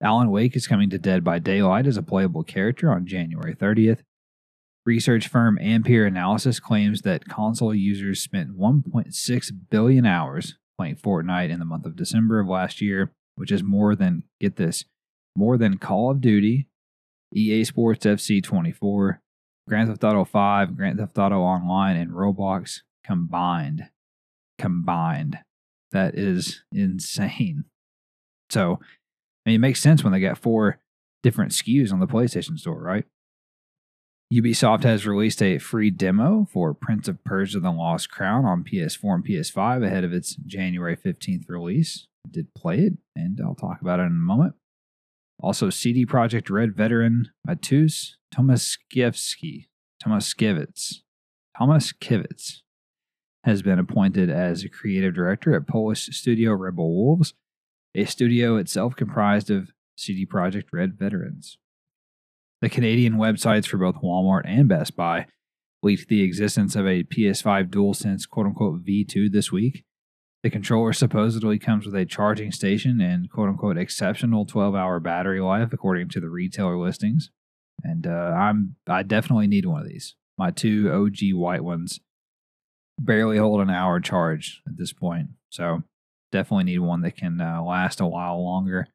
Alan 0.02 0.32
Wake 0.32 0.56
is 0.56 0.66
coming 0.66 0.90
to 0.90 0.98
Dead 0.98 1.24
by 1.24 1.38
Daylight 1.38 1.86
as 1.86 1.96
a 1.96 2.02
playable 2.02 2.44
character 2.44 2.92
on 2.92 3.06
January 3.06 3.54
30th. 3.54 4.00
Research 4.84 5.28
firm 5.28 5.60
Ampere 5.62 6.08
Analysis 6.08 6.60
claims 6.60 7.04
that 7.04 7.30
console 7.30 7.76
users 7.76 8.20
spent 8.20 8.58
1.6 8.58 9.52
billion 9.70 10.08
hours 10.08 10.56
playing 10.76 10.96
Fortnite 10.96 11.52
in 11.52 11.60
the 11.60 11.66
month 11.66 11.86
of 11.86 11.96
December 11.96 12.40
of 12.40 12.48
last 12.48 12.82
year, 12.82 13.12
which 13.36 13.52
is 13.52 13.62
more 13.62 13.96
than, 13.96 14.24
get 14.42 14.56
this, 14.56 14.86
more 15.36 15.56
than 15.56 15.78
Call 15.78 16.10
of 16.10 16.20
Duty, 16.20 16.68
EA 17.32 17.64
Sports 17.64 18.08
FC 18.08 18.42
24, 18.42 19.22
Grand 19.70 19.90
Theft 19.90 20.04
Auto 20.04 20.26
5, 20.26 20.76
Grand 20.76 20.98
Theft 20.98 21.18
Auto 21.20 21.42
Online, 21.42 21.96
and 21.96 22.12
Roblox 22.12 22.82
combined 23.04 23.90
combined. 24.58 25.40
That 25.92 26.16
is 26.16 26.64
insane. 26.72 27.66
So, 28.50 28.80
I 29.46 29.50
mean, 29.50 29.56
it 29.56 29.60
makes 29.60 29.82
sense 29.82 30.04
when 30.04 30.14
they 30.14 30.20
got 30.20 30.38
four 30.38 30.80
different 31.24 31.52
SKUs 31.52 31.92
on 31.92 32.00
the 32.00 32.08
PlayStation 32.08 32.58
Store, 32.58 32.82
right? 32.82 33.06
Ubisoft 34.34 34.84
has 34.84 35.08
released 35.08 35.42
a 35.42 35.58
free 35.58 35.90
demo 35.90 36.48
for 36.52 36.74
Prince 36.74 37.08
of 37.08 37.24
Persia 37.24 37.62
The 37.62 37.72
Lost 37.72 38.12
Crown 38.12 38.44
on 38.46 38.66
PS4 38.66 39.16
and 39.16 39.26
PS5 39.26 39.86
ahead 39.86 40.04
of 40.04 40.12
its 40.12 40.36
January 40.36 40.98
15th 40.98 41.48
release. 41.48 42.08
I 42.26 42.30
did 42.32 42.54
play 42.54 42.80
it, 42.80 42.94
and 43.16 43.40
I'll 43.42 43.56
talk 43.56 43.80
about 43.80 44.00
it 44.00 44.04
in 44.04 44.08
a 44.08 44.12
moment. 44.12 44.56
Also, 45.40 45.70
CD 45.70 46.06
Projekt 46.06 46.50
Red 46.50 46.76
veteran 46.76 47.30
Mateusz 47.48 48.16
Tomaszkiewski, 48.36 49.68
Tomaszkiewicz, 50.04 51.04
Thomas 51.58 51.94
Kivitz 51.94 52.64
has 53.48 53.62
been 53.62 53.80
appointed 53.80 54.30
as 54.30 54.64
a 54.64 54.70
creative 54.70 55.14
director 55.14 55.56
at 55.56 55.68
Polish 55.68 56.08
studio 56.08 56.52
Rebel 56.52 56.94
Wolves, 56.94 57.34
a 57.96 58.04
studio 58.04 58.58
itself 58.58 58.94
comprised 58.98 59.50
of 59.50 59.72
CD 59.96 60.26
Projekt 60.26 60.66
Red 60.74 61.00
veterans. 61.00 61.58
The 62.62 62.68
Canadian 62.68 63.14
websites 63.14 63.66
for 63.66 63.78
both 63.78 64.02
Walmart 64.04 64.42
and 64.44 64.68
Best 64.68 64.98
Buy 64.98 65.28
leaked 65.82 66.10
the 66.10 66.24
existence 66.24 66.76
of 66.76 66.86
a 66.86 67.04
PS5 67.04 67.70
DualSense 67.70 68.28
quote 68.30 68.48
unquote 68.48 68.84
V2 68.84 69.32
this 69.32 69.50
week. 69.50 69.86
The 70.44 70.50
controller 70.50 70.92
supposedly 70.92 71.58
comes 71.58 71.86
with 71.86 71.96
a 71.96 72.06
charging 72.06 72.52
station 72.52 73.00
and 73.00 73.32
quote 73.32 73.48
unquote 73.48 73.78
exceptional 73.78 74.46
12 74.46 74.76
hour 74.76 75.00
battery 75.00 75.40
life, 75.40 75.72
according 75.72 76.10
to 76.10 76.20
the 76.20 76.30
retailer 76.30 76.78
listings. 76.78 77.32
And 77.82 78.06
uh, 78.06 78.10
I'm 78.38 78.76
I 78.88 79.04
definitely 79.04 79.48
need 79.48 79.66
one 79.66 79.84
of 79.84 79.88
these. 79.88 80.16
My 80.38 80.52
two 80.52 80.92
OG 80.92 81.34
white 81.34 81.64
ones 81.64 82.02
barely 83.00 83.38
hold 83.38 83.62
an 83.62 83.70
hour 83.70 84.00
charge 84.00 84.62
at 84.68 84.78
this 84.78 84.94
point. 84.94 85.30
So 85.50 85.84
definitely 86.32 86.66
need 86.66 86.80
one 86.80 87.02
that 87.02 87.18
can 87.18 87.40
uh, 87.40 87.62
last 87.62 88.00
a 88.00 88.08
while 88.08 88.44
longer. 88.44 88.88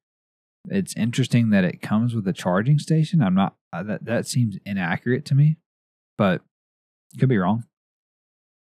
It's 0.68 0.96
interesting 0.96 1.50
that 1.50 1.64
it 1.64 1.82
comes 1.82 2.14
with 2.14 2.26
a 2.28 2.32
charging 2.32 2.78
station. 2.78 3.22
I'm 3.22 3.34
not 3.34 3.56
uh, 3.72 3.82
that 3.84 4.04
that 4.04 4.26
seems 4.26 4.58
inaccurate 4.64 5.24
to 5.26 5.34
me, 5.34 5.56
but 6.16 6.42
could 7.18 7.28
be 7.28 7.38
wrong. 7.38 7.64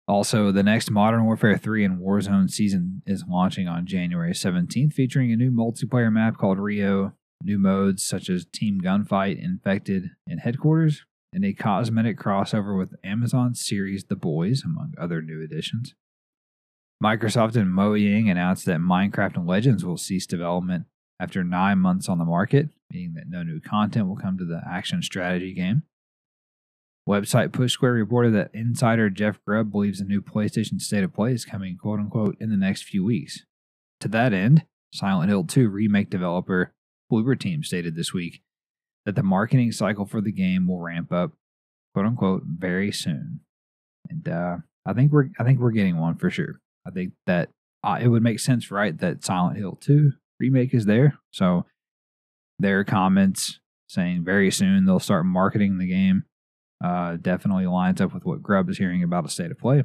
Also, 0.08 0.50
the 0.50 0.62
next 0.62 0.90
Modern 0.90 1.24
Warfare 1.24 1.56
3 1.56 1.84
and 1.84 2.00
Warzone 2.00 2.50
season 2.50 3.02
is 3.06 3.22
launching 3.28 3.68
on 3.68 3.86
January 3.86 4.32
17th, 4.32 4.92
featuring 4.92 5.30
a 5.30 5.36
new 5.36 5.52
multiplayer 5.52 6.12
map 6.12 6.36
called 6.36 6.58
Rio, 6.58 7.12
new 7.44 7.58
modes 7.60 8.04
such 8.04 8.28
as 8.28 8.44
Team 8.44 8.80
Gunfight, 8.80 9.40
Infected, 9.40 10.10
and 10.26 10.40
Headquarters, 10.40 11.04
and 11.32 11.44
a 11.44 11.52
cosmetic 11.52 12.18
crossover 12.18 12.76
with 12.76 12.94
Amazon's 13.04 13.64
series 13.64 14.04
The 14.04 14.16
Boys, 14.16 14.62
among 14.64 14.94
other 14.98 15.22
new 15.22 15.42
additions. 15.42 15.94
Microsoft 17.02 17.56
and 17.56 17.72
Mojang 17.72 18.30
announced 18.30 18.66
that 18.66 18.80
Minecraft 18.80 19.36
and 19.36 19.46
Legends 19.46 19.84
will 19.84 19.96
cease 19.96 20.26
development 20.26 20.84
after 21.18 21.42
nine 21.44 21.78
months 21.78 22.08
on 22.08 22.18
the 22.18 22.24
market, 22.24 22.68
meaning 22.92 23.14
that 23.14 23.28
no 23.28 23.42
new 23.42 23.60
content 23.60 24.06
will 24.06 24.16
come 24.16 24.36
to 24.38 24.44
the 24.44 24.60
action 24.66 25.02
strategy 25.02 25.54
game. 25.54 25.82
Website 27.08 27.52
Push 27.52 27.72
Square 27.72 27.92
reported 27.92 28.34
that 28.34 28.50
insider 28.52 29.08
Jeff 29.08 29.42
Grubb 29.44 29.70
believes 29.70 30.00
a 30.00 30.04
new 30.04 30.20
PlayStation 30.20 30.80
State 30.80 31.04
of 31.04 31.14
Play 31.14 31.32
is 31.32 31.44
coming, 31.44 31.76
quote 31.76 31.98
unquote, 31.98 32.36
in 32.38 32.50
the 32.50 32.56
next 32.56 32.84
few 32.84 33.04
weeks. 33.04 33.44
To 34.00 34.08
that 34.08 34.32
end, 34.32 34.64
Silent 34.92 35.30
Hill 35.30 35.44
2 35.44 35.68
remake 35.68 36.10
developer 36.10 36.72
Bloober 37.10 37.38
Team 37.38 37.62
stated 37.62 37.96
this 37.96 38.12
week 38.12 38.42
that 39.06 39.14
the 39.14 39.22
marketing 39.22 39.72
cycle 39.72 40.06
for 40.06 40.20
the 40.20 40.32
game 40.32 40.66
will 40.66 40.80
ramp 40.80 41.12
up, 41.12 41.32
quote 41.94 42.06
unquote, 42.06 42.42
very 42.44 42.92
soon. 42.92 43.40
And 44.08 44.28
uh, 44.28 44.56
I 44.86 44.92
think 44.92 45.12
we're 45.12 45.28
I 45.38 45.44
think 45.44 45.58
we're 45.58 45.70
getting 45.70 45.98
one 45.98 46.16
for 46.16 46.30
sure. 46.30 46.60
I 46.86 46.90
think 46.90 47.12
that 47.26 47.50
uh, 47.82 47.98
it 48.00 48.08
would 48.08 48.22
make 48.22 48.40
sense, 48.40 48.70
right, 48.70 48.96
that 48.98 49.24
Silent 49.24 49.56
Hill 49.56 49.78
2 49.80 50.12
remake 50.38 50.74
is 50.74 50.86
there. 50.86 51.18
So 51.30 51.66
their 52.58 52.84
comments 52.84 53.60
saying 53.88 54.24
very 54.24 54.50
soon 54.50 54.84
they'll 54.84 55.00
start 55.00 55.24
marketing 55.26 55.78
the 55.78 55.86
game. 55.86 56.24
Uh, 56.82 57.16
definitely 57.20 57.66
lines 57.66 58.00
up 58.00 58.14
with 58.14 58.24
what 58.24 58.42
Grubb 58.42 58.70
is 58.70 58.78
hearing 58.78 59.02
about 59.02 59.26
a 59.26 59.28
state 59.28 59.50
of 59.50 59.58
play. 59.58 59.84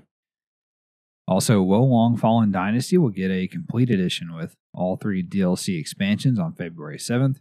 Also, 1.27 1.61
Wo 1.61 1.83
Long 1.83 2.17
Fallen 2.17 2.51
Dynasty 2.51 2.97
will 2.97 3.09
get 3.09 3.31
a 3.31 3.47
complete 3.47 3.89
edition 3.89 4.35
with 4.35 4.55
all 4.73 4.95
three 4.95 5.23
DLC 5.23 5.79
expansions 5.79 6.39
on 6.39 6.53
February 6.53 6.97
7th. 6.99 7.37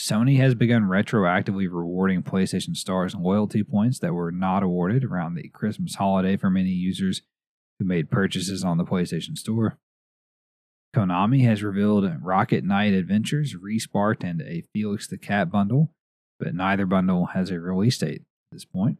Sony 0.00 0.38
has 0.38 0.54
begun 0.54 0.84
retroactively 0.84 1.68
rewarding 1.70 2.22
PlayStation 2.22 2.74
Stars 2.74 3.14
loyalty 3.14 3.62
points 3.62 3.98
that 3.98 4.14
were 4.14 4.32
not 4.32 4.62
awarded 4.62 5.04
around 5.04 5.34
the 5.34 5.50
Christmas 5.50 5.96
holiday 5.96 6.38
for 6.38 6.48
many 6.48 6.70
users 6.70 7.20
who 7.78 7.84
made 7.84 8.10
purchases 8.10 8.64
on 8.64 8.78
the 8.78 8.84
PlayStation 8.84 9.36
Store. 9.36 9.78
Konami 10.96 11.44
has 11.44 11.62
revealed 11.62 12.10
Rocket 12.22 12.64
Knight 12.64 12.94
Adventures, 12.94 13.54
Resparked, 13.54 14.24
and 14.24 14.40
a 14.40 14.64
Felix 14.72 15.06
the 15.06 15.18
Cat 15.18 15.52
bundle, 15.52 15.92
but 16.38 16.54
neither 16.54 16.86
bundle 16.86 17.26
has 17.26 17.50
a 17.50 17.60
release 17.60 17.98
date 17.98 18.22
at 18.22 18.52
this 18.52 18.64
point. 18.64 18.96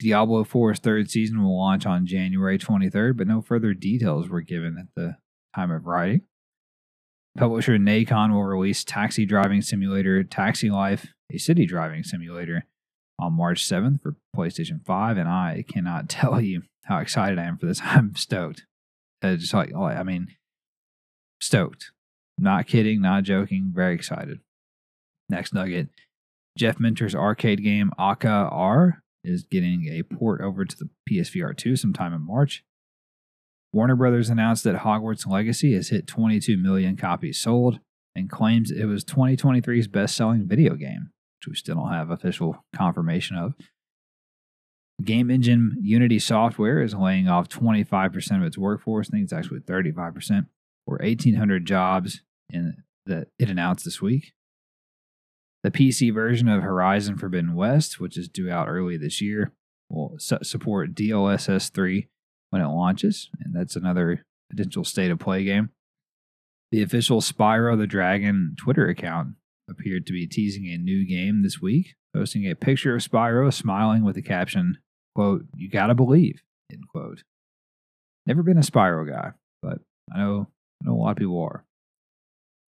Diablo 0.00 0.44
4's 0.44 0.78
third 0.78 1.10
season 1.10 1.42
will 1.42 1.58
launch 1.58 1.84
on 1.84 2.06
January 2.06 2.58
23rd, 2.58 3.18
but 3.18 3.26
no 3.26 3.42
further 3.42 3.74
details 3.74 4.30
were 4.30 4.40
given 4.40 4.78
at 4.78 4.86
the 4.96 5.18
time 5.54 5.70
of 5.70 5.84
writing. 5.84 6.22
Publisher 7.36 7.78
Nacon 7.78 8.32
will 8.32 8.44
release 8.44 8.84
Taxi 8.84 9.24
Driving 9.24 9.62
Simulator 9.62 10.24
Taxi 10.24 10.70
Life, 10.70 11.08
a 11.32 11.38
city 11.38 11.66
driving 11.66 12.02
simulator, 12.02 12.64
on 13.18 13.32
March 13.32 13.64
7th 13.68 14.00
for 14.02 14.16
PlayStation 14.36 14.84
5, 14.84 15.18
and 15.18 15.28
I 15.28 15.64
cannot 15.68 16.08
tell 16.08 16.40
you 16.40 16.62
how 16.84 16.98
excited 16.98 17.38
I 17.38 17.44
am 17.44 17.58
for 17.58 17.66
this. 17.66 17.80
I'm 17.84 18.14
stoked. 18.16 18.64
Uh, 19.22 19.36
just 19.36 19.54
like, 19.54 19.74
I 19.74 20.02
mean, 20.02 20.28
stoked. 21.40 21.90
Not 22.38 22.66
kidding, 22.66 23.00
not 23.00 23.24
joking, 23.24 23.72
very 23.74 23.94
excited. 23.94 24.40
Next 25.28 25.52
nugget 25.52 25.88
Jeff 26.56 26.80
Minter's 26.80 27.14
arcade 27.14 27.62
game 27.62 27.92
Akka 27.98 28.48
Arrh 28.50 29.00
is 29.22 29.44
getting 29.44 29.86
a 29.86 30.02
port 30.02 30.40
over 30.40 30.64
to 30.64 30.76
the 30.76 30.88
PSVR 31.10 31.56
2 31.56 31.76
sometime 31.76 32.12
in 32.12 32.26
March. 32.26 32.64
Warner 33.78 33.94
Brothers 33.94 34.28
announced 34.28 34.64
that 34.64 34.78
Hogwarts 34.78 35.24
Legacy 35.24 35.72
has 35.74 35.90
hit 35.90 36.08
22 36.08 36.56
million 36.56 36.96
copies 36.96 37.38
sold 37.38 37.78
and 38.16 38.28
claims 38.28 38.72
it 38.72 38.86
was 38.86 39.04
2023's 39.04 39.86
best 39.86 40.16
selling 40.16 40.48
video 40.48 40.74
game, 40.74 41.10
which 41.38 41.52
we 41.52 41.54
still 41.54 41.76
don't 41.76 41.92
have 41.92 42.10
official 42.10 42.64
confirmation 42.74 43.36
of. 43.36 43.54
Game 45.04 45.30
engine 45.30 45.76
Unity 45.80 46.18
Software 46.18 46.82
is 46.82 46.92
laying 46.92 47.28
off 47.28 47.48
25% 47.48 48.38
of 48.38 48.42
its 48.42 48.58
workforce. 48.58 49.10
I 49.10 49.12
think 49.12 49.22
it's 49.22 49.32
actually 49.32 49.60
35%, 49.60 50.46
or 50.84 50.98
1,800 51.00 51.64
jobs 51.64 52.22
in 52.50 52.82
that 53.06 53.28
it 53.38 53.48
announced 53.48 53.84
this 53.84 54.02
week. 54.02 54.32
The 55.62 55.70
PC 55.70 56.12
version 56.12 56.48
of 56.48 56.64
Horizon 56.64 57.16
Forbidden 57.16 57.54
West, 57.54 58.00
which 58.00 58.18
is 58.18 58.26
due 58.26 58.50
out 58.50 58.66
early 58.66 58.96
this 58.96 59.20
year, 59.20 59.52
will 59.88 60.16
su- 60.18 60.38
support 60.42 60.96
DLSS 60.96 61.70
3 61.70 62.08
when 62.50 62.62
it 62.62 62.68
launches, 62.68 63.30
and 63.40 63.54
that's 63.54 63.76
another 63.76 64.24
potential 64.50 64.84
state 64.84 65.10
of 65.10 65.18
play 65.18 65.44
game. 65.44 65.70
The 66.70 66.82
official 66.82 67.20
Spyro 67.20 67.76
the 67.78 67.86
Dragon 67.86 68.54
Twitter 68.58 68.88
account 68.88 69.34
appeared 69.70 70.06
to 70.06 70.12
be 70.12 70.26
teasing 70.26 70.66
a 70.66 70.78
new 70.78 71.06
game 71.06 71.42
this 71.42 71.60
week, 71.60 71.94
posting 72.14 72.48
a 72.48 72.54
picture 72.54 72.94
of 72.94 73.02
Spyro 73.02 73.52
smiling 73.52 74.04
with 74.04 74.14
the 74.14 74.22
caption, 74.22 74.78
quote, 75.14 75.44
you 75.56 75.70
gotta 75.70 75.94
believe, 75.94 76.42
end 76.70 76.82
quote. 76.90 77.22
Never 78.26 78.42
been 78.42 78.58
a 78.58 78.62
Spyro 78.62 79.08
guy, 79.08 79.32
but 79.62 79.78
I 80.14 80.18
know, 80.18 80.48
I 80.82 80.88
know 80.88 80.94
a 80.94 81.00
lot 81.00 81.12
of 81.12 81.16
people 81.16 81.40
are. 81.40 81.64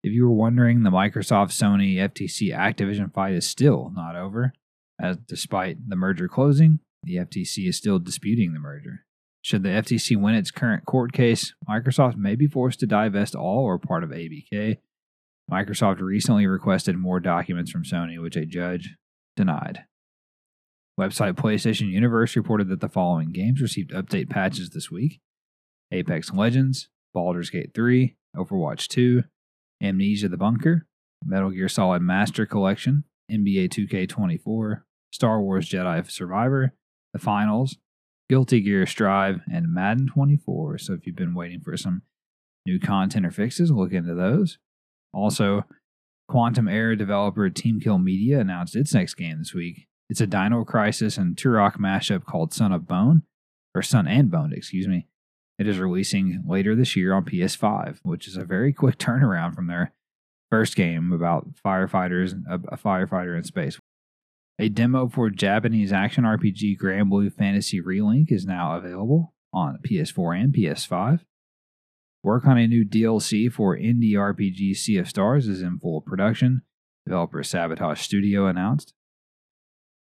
If 0.03 0.13
you 0.13 0.23
were 0.23 0.33
wondering, 0.33 0.83
the 0.83 0.89
Microsoft 0.89 1.51
Sony 1.51 1.95
FTC 1.95 2.55
Activision 2.55 3.13
fight 3.13 3.33
is 3.33 3.47
still 3.47 3.91
not 3.95 4.15
over, 4.15 4.53
as 4.99 5.17
despite 5.17 5.89
the 5.89 5.95
merger 5.95 6.27
closing, 6.27 6.79
the 7.03 7.17
FTC 7.17 7.67
is 7.67 7.77
still 7.77 7.99
disputing 7.99 8.53
the 8.53 8.59
merger. 8.59 9.05
Should 9.43 9.63
the 9.63 9.69
FTC 9.69 10.17
win 10.17 10.35
its 10.35 10.51
current 10.51 10.85
court 10.85 11.13
case, 11.13 11.53
Microsoft 11.67 12.15
may 12.15 12.35
be 12.35 12.47
forced 12.47 12.79
to 12.81 12.85
divest 12.85 13.35
all 13.35 13.63
or 13.63 13.79
part 13.79 14.03
of 14.03 14.11
ABK. 14.11 14.77
Microsoft 15.51 15.99
recently 15.99 16.45
requested 16.45 16.95
more 16.95 17.19
documents 17.19 17.71
from 17.71 17.83
Sony, 17.83 18.21
which 18.21 18.35
a 18.35 18.45
judge 18.45 18.95
denied. 19.35 19.85
Website 20.99 21.33
PlayStation 21.33 21.89
Universe 21.89 22.35
reported 22.35 22.69
that 22.69 22.81
the 22.81 22.89
following 22.89 23.31
games 23.31 23.61
received 23.61 23.91
update 23.91 24.29
patches 24.29 24.69
this 24.69 24.91
week 24.91 25.19
Apex 25.91 26.31
Legends, 26.31 26.89
Baldur's 27.13 27.49
Gate 27.49 27.71
3, 27.73 28.15
Overwatch 28.37 28.87
2, 28.87 29.23
Amnesia 29.81 30.29
the 30.29 30.37
Bunker, 30.37 30.85
Metal 31.25 31.49
Gear 31.49 31.67
Solid 31.67 32.01
Master 32.01 32.45
Collection, 32.45 33.03
NBA 33.31 33.69
2K24, 33.69 34.83
Star 35.11 35.41
Wars 35.41 35.67
Jedi 35.67 36.09
Survivor, 36.09 36.73
The 37.13 37.19
Finals, 37.19 37.77
Guilty 38.31 38.61
Gear 38.61 38.85
Strive, 38.85 39.41
and 39.51 39.73
Madden 39.73 40.07
24. 40.07 40.77
So 40.77 40.93
if 40.93 41.05
you've 41.05 41.17
been 41.17 41.33
waiting 41.33 41.59
for 41.59 41.75
some 41.75 42.03
new 42.65 42.79
content 42.79 43.25
or 43.25 43.31
fixes, 43.31 43.71
look 43.71 43.91
into 43.91 44.15
those. 44.15 44.57
Also, 45.13 45.65
Quantum 46.29 46.69
Error 46.69 46.95
developer 46.95 47.49
Team 47.49 47.81
Kill 47.81 47.97
Media 47.97 48.39
announced 48.39 48.73
its 48.73 48.93
next 48.93 49.15
game 49.15 49.39
this 49.39 49.53
week. 49.53 49.85
It's 50.09 50.21
a 50.21 50.27
Dino 50.27 50.63
Crisis 50.63 51.17
and 51.17 51.35
Turok 51.35 51.75
mashup 51.75 52.23
called 52.23 52.53
Son 52.53 52.71
of 52.71 52.87
Bone, 52.87 53.23
or 53.75 53.81
Son 53.81 54.07
and 54.07 54.31
Bone, 54.31 54.53
excuse 54.53 54.87
me. 54.87 55.07
It 55.59 55.67
is 55.67 55.77
releasing 55.77 56.41
later 56.47 56.73
this 56.73 56.95
year 56.95 57.13
on 57.13 57.25
PS5, 57.25 57.99
which 58.03 58.29
is 58.29 58.37
a 58.37 58.45
very 58.45 58.71
quick 58.71 58.97
turnaround 58.97 59.55
from 59.55 59.67
their 59.67 59.91
first 60.49 60.77
game 60.77 61.11
about 61.11 61.49
firefighters, 61.65 62.41
a, 62.49 62.55
a 62.73 62.77
firefighter 62.77 63.37
in 63.37 63.43
space. 63.43 63.77
A 64.59 64.69
demo 64.69 65.07
for 65.09 65.29
Japanese 65.29 65.91
action 65.91 66.23
RPG 66.23 66.77
Granblue 66.77 67.33
Fantasy 67.33 67.81
Relink 67.81 68.31
is 68.31 68.45
now 68.45 68.75
available 68.75 69.33
on 69.53 69.79
PS4 69.85 70.39
and 70.39 70.53
PS5. 70.53 71.21
Work 72.23 72.45
on 72.45 72.57
a 72.57 72.67
new 72.67 72.85
DLC 72.85 73.51
for 73.51 73.75
indie 73.75 74.13
RPG 74.13 74.75
Sea 74.75 74.97
of 74.97 75.09
Stars 75.09 75.47
is 75.47 75.61
in 75.61 75.79
full 75.79 76.01
production. 76.01 76.61
Developer 77.05 77.41
Sabotage 77.41 78.01
Studio 78.01 78.45
announced. 78.45 78.93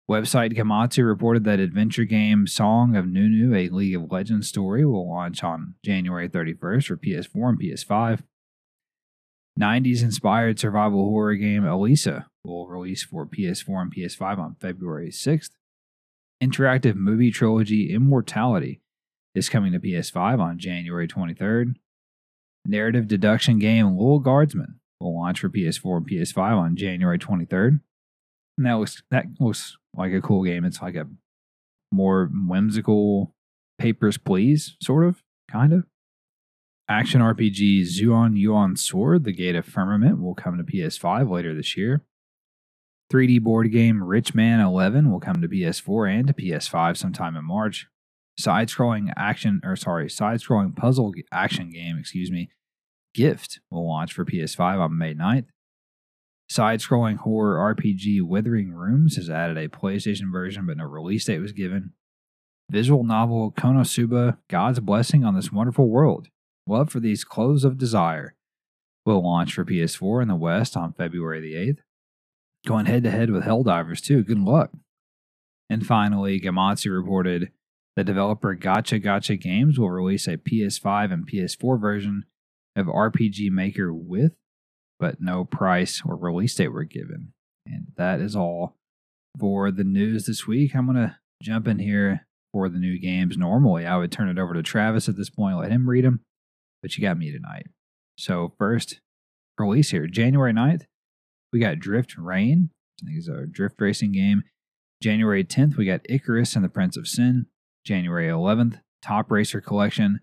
Website 0.09 0.57
Gematsu 0.57 1.05
reported 1.05 1.45
that 1.45 1.59
adventure 1.59 2.05
game 2.05 2.47
Song 2.47 2.95
of 2.95 3.07
Nunu, 3.07 3.55
a 3.57 3.69
League 3.71 3.97
of 3.97 4.13
Legends 4.13 4.49
story, 4.49 4.85
will 4.85 5.09
launch 5.09 5.43
on 5.43 5.75
January 5.85 6.29
31st 6.29 6.87
for 6.87 6.97
PS4 6.97 7.49
and 7.49 7.61
PS5. 7.61 8.21
90s 9.59 10.03
inspired 10.03 10.59
survival 10.59 11.09
horror 11.09 11.37
game 11.37 11.63
Alisa 11.63 12.27
will 12.45 12.69
release 12.69 13.03
for 13.03 13.27
PS4 13.27 13.83
and 13.83 13.95
PS5 13.95 14.39
on 14.39 14.57
February 14.61 15.11
6th. 15.11 15.51
Interactive 16.43 16.95
movie 16.95 17.31
trilogy 17.31 17.93
Immortality 17.93 18.81
is 19.35 19.49
coming 19.49 19.73
to 19.73 19.79
PS5 19.79 20.41
on 20.41 20.59
January 20.59 21.09
23rd. 21.09 21.77
Narrative 22.67 23.09
deduction 23.09 23.59
game 23.59 23.97
Little 23.97 24.21
Guardsman 24.21 24.81
will 25.01 25.15
launch 25.15 25.41
for 25.41 25.49
PS4 25.49 25.99
and 25.99 26.09
PS5 26.09 26.57
on 26.57 26.77
January 26.77 27.19
23rd. 27.19 27.81
And 28.57 28.67
that 28.67 28.75
looks 28.75 29.03
that 29.11 29.27
looks 29.41 29.77
like 29.95 30.13
a 30.13 30.21
cool 30.21 30.45
game. 30.45 30.65
It's 30.65 30.81
like 30.81 30.95
a 30.95 31.09
more 31.93 32.31
whimsical 32.33 33.35
Papers, 33.79 34.17
Please, 34.17 34.77
sort 34.81 35.05
of, 35.05 35.23
kind 35.51 35.73
of. 35.73 35.85
Action 36.89 37.21
RPG 37.21 37.83
Xuan 37.83 38.37
Yuan 38.37 38.77
Sword, 38.77 39.25
The 39.25 39.33
Gate 39.33 39.57
of 39.57 39.65
Firmament, 39.65 40.21
will 40.21 40.35
come 40.35 40.59
to 40.59 40.65
PS5 40.65 41.31
later 41.31 41.55
this 41.55 41.77
year. 41.77 42.03
3D 43.13 43.43
board 43.43 43.71
game 43.71 44.03
Rich 44.03 44.35
Man 44.35 44.61
11 44.61 45.11
will 45.11 45.21
come 45.21 45.41
to 45.43 45.49
PS4 45.49 46.19
and 46.19 46.27
to 46.29 46.35
PS5 46.35 46.97
sometime 46.97 47.37
in 47.37 47.45
March. 47.45 47.87
Side 48.37 48.69
scrolling 48.69 49.13
action, 49.17 49.61
or 49.63 49.77
sorry, 49.77 50.11
side 50.11 50.41
scrolling 50.41 50.75
puzzle 50.75 51.13
action 51.33 51.71
game, 51.71 51.97
excuse 51.99 52.31
me, 52.31 52.51
Gift 53.15 53.61
will 53.71 53.87
launch 53.87 54.13
for 54.13 54.25
PS5 54.25 54.81
on 54.81 54.99
May 54.99 55.15
9th. 55.15 55.47
Side 56.49 56.81
scrolling 56.81 57.19
horror 57.19 57.75
RPG 57.75 58.23
Withering 58.23 58.73
Rooms 58.73 59.17
has 59.17 59.31
added 59.31 59.57
a 59.57 59.69
PlayStation 59.69 60.33
version, 60.33 60.67
but 60.67 60.77
no 60.77 60.85
release 60.85 61.25
date 61.25 61.39
was 61.39 61.53
given. 61.53 61.93
Visual 62.71 63.05
novel 63.05 63.53
Konosuba 63.53 64.39
God's 64.49 64.81
Blessing 64.81 65.25
on 65.25 65.35
This 65.35 65.53
Wonderful 65.53 65.89
World 65.89 66.29
Love 66.67 66.91
for 66.91 66.99
These 66.99 67.25
Clothes 67.25 67.65
of 67.65 67.79
Desire 67.79 68.35
will 69.07 69.23
launch 69.23 69.55
for 69.55 69.65
PS4 69.65 70.23
in 70.23 70.29
the 70.29 70.35
West 70.35 70.77
on 70.77 70.93
February 70.93 71.41
the 71.41 71.55
8th. 71.55 71.79
Going 72.67 72.87
head 72.87 73.03
to 73.05 73.11
head 73.11 73.31
with 73.31 73.45
Helldivers, 73.45 74.01
too. 74.01 74.23
Good 74.23 74.39
luck. 74.39 74.71
And 75.69 75.87
finally, 75.87 76.41
Gematsu 76.41 76.95
reported 76.95 77.51
that 77.97 78.05
developer 78.05 78.55
Gotcha 78.55 78.99
Gotcha 78.99 79.37
Games 79.37 79.79
will 79.79 79.91
release 79.91 80.27
a 80.27 80.37
PS5 80.37 81.13
and 81.13 81.31
PS4 81.31 81.81
version 81.81 82.25
of 82.77 82.87
RPG 82.87 83.51
Maker 83.51 83.93
with 83.93 84.33
but 84.99 85.21
no 85.21 85.45
price 85.45 86.03
or 86.05 86.17
release 86.17 86.55
date 86.55 86.69
were 86.69 86.85
given. 86.85 87.33
And 87.67 87.89
that 87.97 88.21
is 88.21 88.37
all 88.37 88.77
for 89.39 89.71
the 89.71 89.85
news 89.85 90.27
this 90.27 90.47
week. 90.47 90.75
I'm 90.75 90.87
going 90.87 90.97
to 90.97 91.17
jump 91.43 91.69
in 91.69 91.79
here 91.79 92.27
for 92.53 92.69
the 92.69 92.79
new 92.79 92.99
games. 92.99 93.37
Normally, 93.37 93.87
I 93.87 93.97
would 93.97 94.13
turn 94.13 94.29
it 94.29 94.39
over 94.39 94.55
to 94.55 94.63
Travis 94.63 95.09
at 95.09 95.17
this 95.17 95.31
point, 95.31 95.59
let 95.59 95.71
him 95.71 95.89
read 95.89 96.05
them, 96.05 96.21
but 96.83 96.97
you 96.97 97.03
got 97.03 97.19
me 97.19 97.31
tonight. 97.33 97.67
So, 98.17 98.55
first 98.59 99.01
release 99.59 99.91
here, 99.91 100.07
January 100.07 100.53
9th, 100.53 100.85
we 101.55 101.61
got 101.61 101.79
Drift 101.79 102.19
Rain. 102.19 102.71
Think 103.03 103.17
it's 103.17 103.29
a 103.29 103.47
drift 103.47 103.81
racing 103.81 104.13
game. 104.13 104.43
January 105.01 105.45
10th, 105.45 105.77
we 105.77 105.87
got 105.87 106.01
Icarus 106.09 106.57
and 106.57 106.65
the 106.65 106.69
Prince 106.69 106.97
of 106.97 107.07
Sin. 107.07 107.47
January 107.87 108.27
11th, 108.27 108.81
Top 109.03 109.31
Racer 109.31 109.61
Collection. 109.61 110.19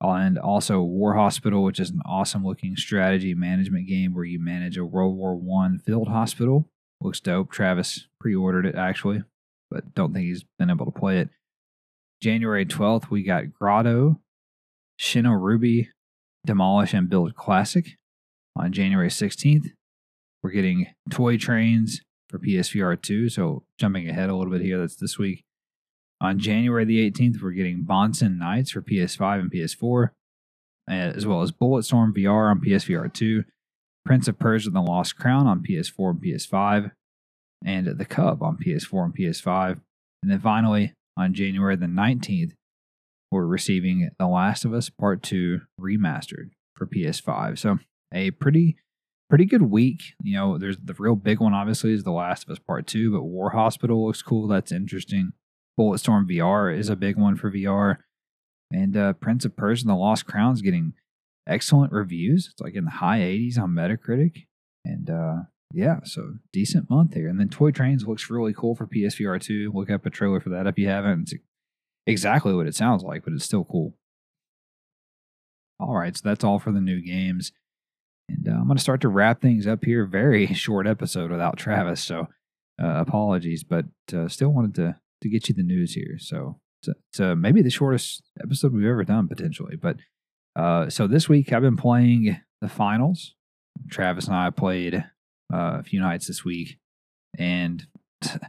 And 0.00 0.38
also 0.38 0.80
War 0.80 1.14
Hospital, 1.14 1.62
which 1.62 1.78
is 1.78 1.90
an 1.90 2.00
awesome 2.06 2.46
looking 2.46 2.76
strategy 2.76 3.34
management 3.34 3.88
game 3.88 4.14
where 4.14 4.24
you 4.24 4.42
manage 4.42 4.78
a 4.78 4.86
World 4.86 5.16
War 5.16 5.36
One 5.36 5.80
field 5.80 6.08
hospital. 6.08 6.70
Looks 7.00 7.20
dope. 7.20 7.52
Travis 7.52 8.06
pre 8.18 8.34
ordered 8.34 8.64
it 8.64 8.74
actually, 8.74 9.22
but 9.70 9.94
don't 9.94 10.14
think 10.14 10.26
he's 10.26 10.44
been 10.58 10.70
able 10.70 10.86
to 10.86 10.98
play 10.98 11.18
it. 11.18 11.28
January 12.22 12.64
12th, 12.64 13.10
we 13.10 13.22
got 13.22 13.52
Grotto, 13.52 14.20
Shinorubi, 15.00 15.88
Demolish 16.46 16.94
and 16.94 17.10
Build 17.10 17.34
Classic. 17.34 17.96
On 18.56 18.72
January 18.72 19.08
16th, 19.08 19.70
we're 20.42 20.50
getting 20.50 20.86
Toy 21.10 21.36
Trains 21.36 22.00
for 22.28 22.38
PSVR 22.38 23.00
2. 23.00 23.28
So 23.28 23.64
jumping 23.78 24.08
ahead 24.08 24.30
a 24.30 24.36
little 24.36 24.52
bit 24.52 24.62
here, 24.62 24.78
that's 24.78 24.96
this 24.96 25.18
week. 25.18 25.44
On 26.20 26.38
January 26.38 26.84
the 26.84 27.10
18th, 27.10 27.40
we're 27.40 27.52
getting 27.52 27.84
Bonson 27.84 28.38
Nights 28.38 28.72
for 28.72 28.82
PS5 28.82 29.40
and 29.40 29.52
PS4, 29.52 30.10
eh, 30.90 31.12
as 31.14 31.26
well 31.26 31.42
as 31.42 31.52
Bulletstorm 31.52 32.12
VR 32.12 32.50
on 32.50 32.60
PSVR 32.60 33.12
2, 33.12 33.44
Prince 34.04 34.26
of 34.26 34.38
Persia: 34.38 34.68
and 34.68 34.76
The 34.76 34.80
Lost 34.80 35.16
Crown 35.16 35.46
on 35.46 35.62
PS4 35.62 36.10
and 36.10 36.22
PS5, 36.22 36.90
and 37.64 37.86
The 37.86 38.04
Cub 38.04 38.42
on 38.42 38.56
PS4 38.56 39.04
and 39.04 39.16
PS5. 39.16 39.80
And 40.22 40.32
then 40.32 40.40
finally, 40.40 40.92
on 41.16 41.34
January 41.34 41.76
the 41.76 41.86
19th, 41.86 42.52
we're 43.30 43.46
receiving 43.46 44.10
The 44.18 44.26
Last 44.26 44.64
of 44.64 44.74
Us 44.74 44.90
Part 44.90 45.22
2 45.22 45.60
remastered 45.80 46.50
for 46.74 46.86
PS5. 46.86 47.58
So 47.58 47.78
a 48.12 48.32
pretty 48.32 48.76
pretty 49.28 49.44
good 49.44 49.62
week. 49.62 50.14
You 50.22 50.36
know, 50.36 50.58
there's 50.58 50.78
the 50.78 50.94
real 50.98 51.16
big 51.16 51.40
one 51.40 51.54
obviously 51.54 51.92
is 51.92 52.04
The 52.04 52.12
Last 52.12 52.44
of 52.44 52.50
Us 52.50 52.58
Part 52.58 52.86
2, 52.86 53.12
but 53.12 53.24
War 53.24 53.50
Hospital 53.50 54.06
looks 54.06 54.22
cool. 54.22 54.48
That's 54.48 54.72
interesting. 54.72 55.32
Bulletstorm 55.78 56.28
VR 56.28 56.76
is 56.76 56.88
a 56.88 56.96
big 56.96 57.16
one 57.16 57.36
for 57.36 57.50
VR. 57.50 57.98
And 58.70 58.96
uh, 58.96 59.12
Prince 59.14 59.44
of 59.44 59.56
Persia 59.56 59.84
and 59.84 59.90
the 59.90 59.94
Lost 59.94 60.26
Crown 60.26 60.52
is 60.52 60.62
getting 60.62 60.94
excellent 61.46 61.92
reviews. 61.92 62.50
It's 62.52 62.60
like 62.60 62.74
in 62.74 62.84
the 62.84 62.90
high 62.90 63.20
80s 63.20 63.58
on 63.58 63.70
Metacritic. 63.70 64.46
And 64.84 65.08
uh, 65.08 65.36
yeah, 65.72 66.00
so 66.04 66.34
decent 66.52 66.90
month 66.90 67.14
here. 67.14 67.28
And 67.28 67.38
then 67.38 67.48
Toy 67.48 67.70
Trains 67.70 68.06
looks 68.06 68.30
really 68.30 68.52
cool 68.52 68.74
for 68.74 68.86
PSVR 68.86 69.40
2. 69.40 69.72
Look 69.74 69.90
up 69.90 70.04
a 70.04 70.10
trailer 70.10 70.40
for 70.40 70.50
that 70.50 70.66
if 70.66 70.78
you 70.78 70.88
haven't. 70.88 71.32
It's 71.32 71.34
exactly 72.06 72.54
what 72.54 72.66
it 72.66 72.74
sounds 72.74 73.02
like, 73.02 73.24
but 73.24 73.32
it's 73.32 73.44
still 73.44 73.64
cool. 73.64 73.94
All 75.80 75.94
right, 75.94 76.16
so 76.16 76.22
that's 76.24 76.42
all 76.42 76.58
for 76.58 76.72
the 76.72 76.80
new 76.80 77.00
games. 77.00 77.52
And 78.28 78.48
uh, 78.48 78.52
I'm 78.52 78.66
going 78.66 78.76
to 78.76 78.82
start 78.82 79.00
to 79.02 79.08
wrap 79.08 79.40
things 79.40 79.66
up 79.66 79.84
here. 79.84 80.04
Very 80.04 80.46
short 80.54 80.86
episode 80.86 81.30
without 81.30 81.56
Travis, 81.56 82.02
so 82.02 82.28
uh, 82.82 83.00
apologies, 83.00 83.64
but 83.64 83.86
uh, 84.12 84.28
still 84.28 84.50
wanted 84.50 84.74
to 84.76 84.96
to 85.20 85.28
get 85.28 85.48
you 85.48 85.54
the 85.54 85.62
news 85.62 85.94
here. 85.94 86.16
So 86.18 86.60
it's, 86.82 86.96
it's 87.10 87.20
uh, 87.20 87.34
maybe 87.34 87.62
the 87.62 87.70
shortest 87.70 88.22
episode 88.42 88.72
we've 88.72 88.86
ever 88.86 89.04
done 89.04 89.26
potentially. 89.26 89.76
But 89.76 89.96
uh, 90.54 90.90
so 90.90 91.06
this 91.06 91.28
week 91.28 91.52
I've 91.52 91.62
been 91.62 91.76
playing 91.76 92.40
the 92.60 92.68
finals. 92.68 93.34
Travis 93.90 94.26
and 94.26 94.36
I 94.36 94.50
played 94.50 94.94
uh, 95.52 95.78
a 95.78 95.82
few 95.82 96.00
nights 96.00 96.26
this 96.26 96.44
week, 96.44 96.78
and 97.38 97.86
the 98.20 98.40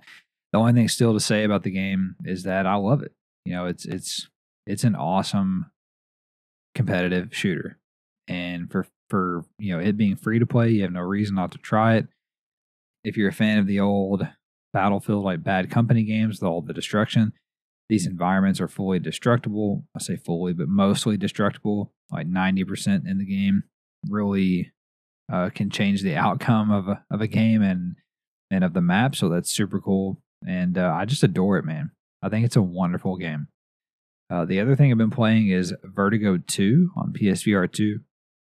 only 0.54 0.74
thing 0.74 0.88
still 0.88 1.14
to 1.14 1.20
say 1.20 1.44
about 1.44 1.64
the 1.64 1.72
game 1.72 2.16
is 2.26 2.44
that 2.44 2.66
I 2.66 2.76
love 2.76 3.04
it. 3.04 3.14
You 3.46 3.54
know, 3.54 3.66
it's 3.66 3.86
it's 3.86 4.28
it's 4.66 4.84
an 4.84 4.96
awesome 4.96 5.72
competitive 6.76 7.30
shooter, 7.32 7.78
and 8.28 8.72
for 8.72 8.88
for 9.10 9.44
you 9.58 9.76
know 9.76 9.84
it 9.84 9.98
being 9.98 10.16
free 10.16 10.40
to 10.40 10.46
play, 10.46 10.70
you 10.70 10.84
have 10.84 10.92
no 10.92 11.02
reason 11.02 11.36
not 11.36 11.52
to 11.52 11.58
try 11.58 11.96
it. 11.96 12.08
If 13.04 13.18
you're 13.18 13.30
a 13.30 13.34
fan 13.34 13.60
of 13.60 13.68
the 13.68 13.80
old 13.80 14.28
Battlefield 14.74 15.24
like 15.24 15.44
Bad 15.44 15.72
Company 15.72 16.04
games, 16.04 16.44
all 16.44 16.62
the 16.62 16.74
destruction, 16.74 17.34
these 17.90 18.06
environments 18.06 18.62
are 18.62 18.68
fully 18.68 19.00
destructible. 19.00 19.86
I 19.96 20.00
say 20.00 20.16
fully, 20.16 20.54
but 20.54 20.68
mostly 20.68 21.18
destructible, 21.18 21.92
like 22.12 22.30
90% 22.30 23.10
in 23.10 23.18
the 23.18 23.26
game. 23.26 23.64
Really 24.08 24.72
uh, 25.32 25.50
can 25.50 25.70
change 25.70 26.04
the 26.04 26.16
outcome 26.16 26.72
of 26.72 26.88
a, 26.88 27.04
of 27.12 27.22
a 27.22 27.28
game 27.28 27.62
and 27.62 27.96
and 28.52 28.64
of 28.64 28.74
the 28.74 28.82
map. 28.82 29.16
So 29.16 29.30
that's 29.30 29.54
super 29.54 29.80
cool. 29.80 30.22
And 30.48 30.78
uh, 30.78 30.94
I 30.96 31.06
just 31.06 31.24
adore 31.24 31.58
it, 31.58 31.66
man. 31.66 31.92
I 32.22 32.30
think 32.30 32.46
it's 32.46 32.56
a 32.56 32.62
wonderful 32.62 33.18
game. 33.18 33.48
Uh, 34.30 34.46
the 34.46 34.60
other 34.60 34.76
thing 34.76 34.92
I've 34.92 34.98
been 34.98 35.10
playing 35.10 35.50
is 35.50 35.74
Vertigo 35.84 36.38
2 36.38 36.92
on 36.96 37.14
PSVR 37.14 37.72
2. 37.72 38.00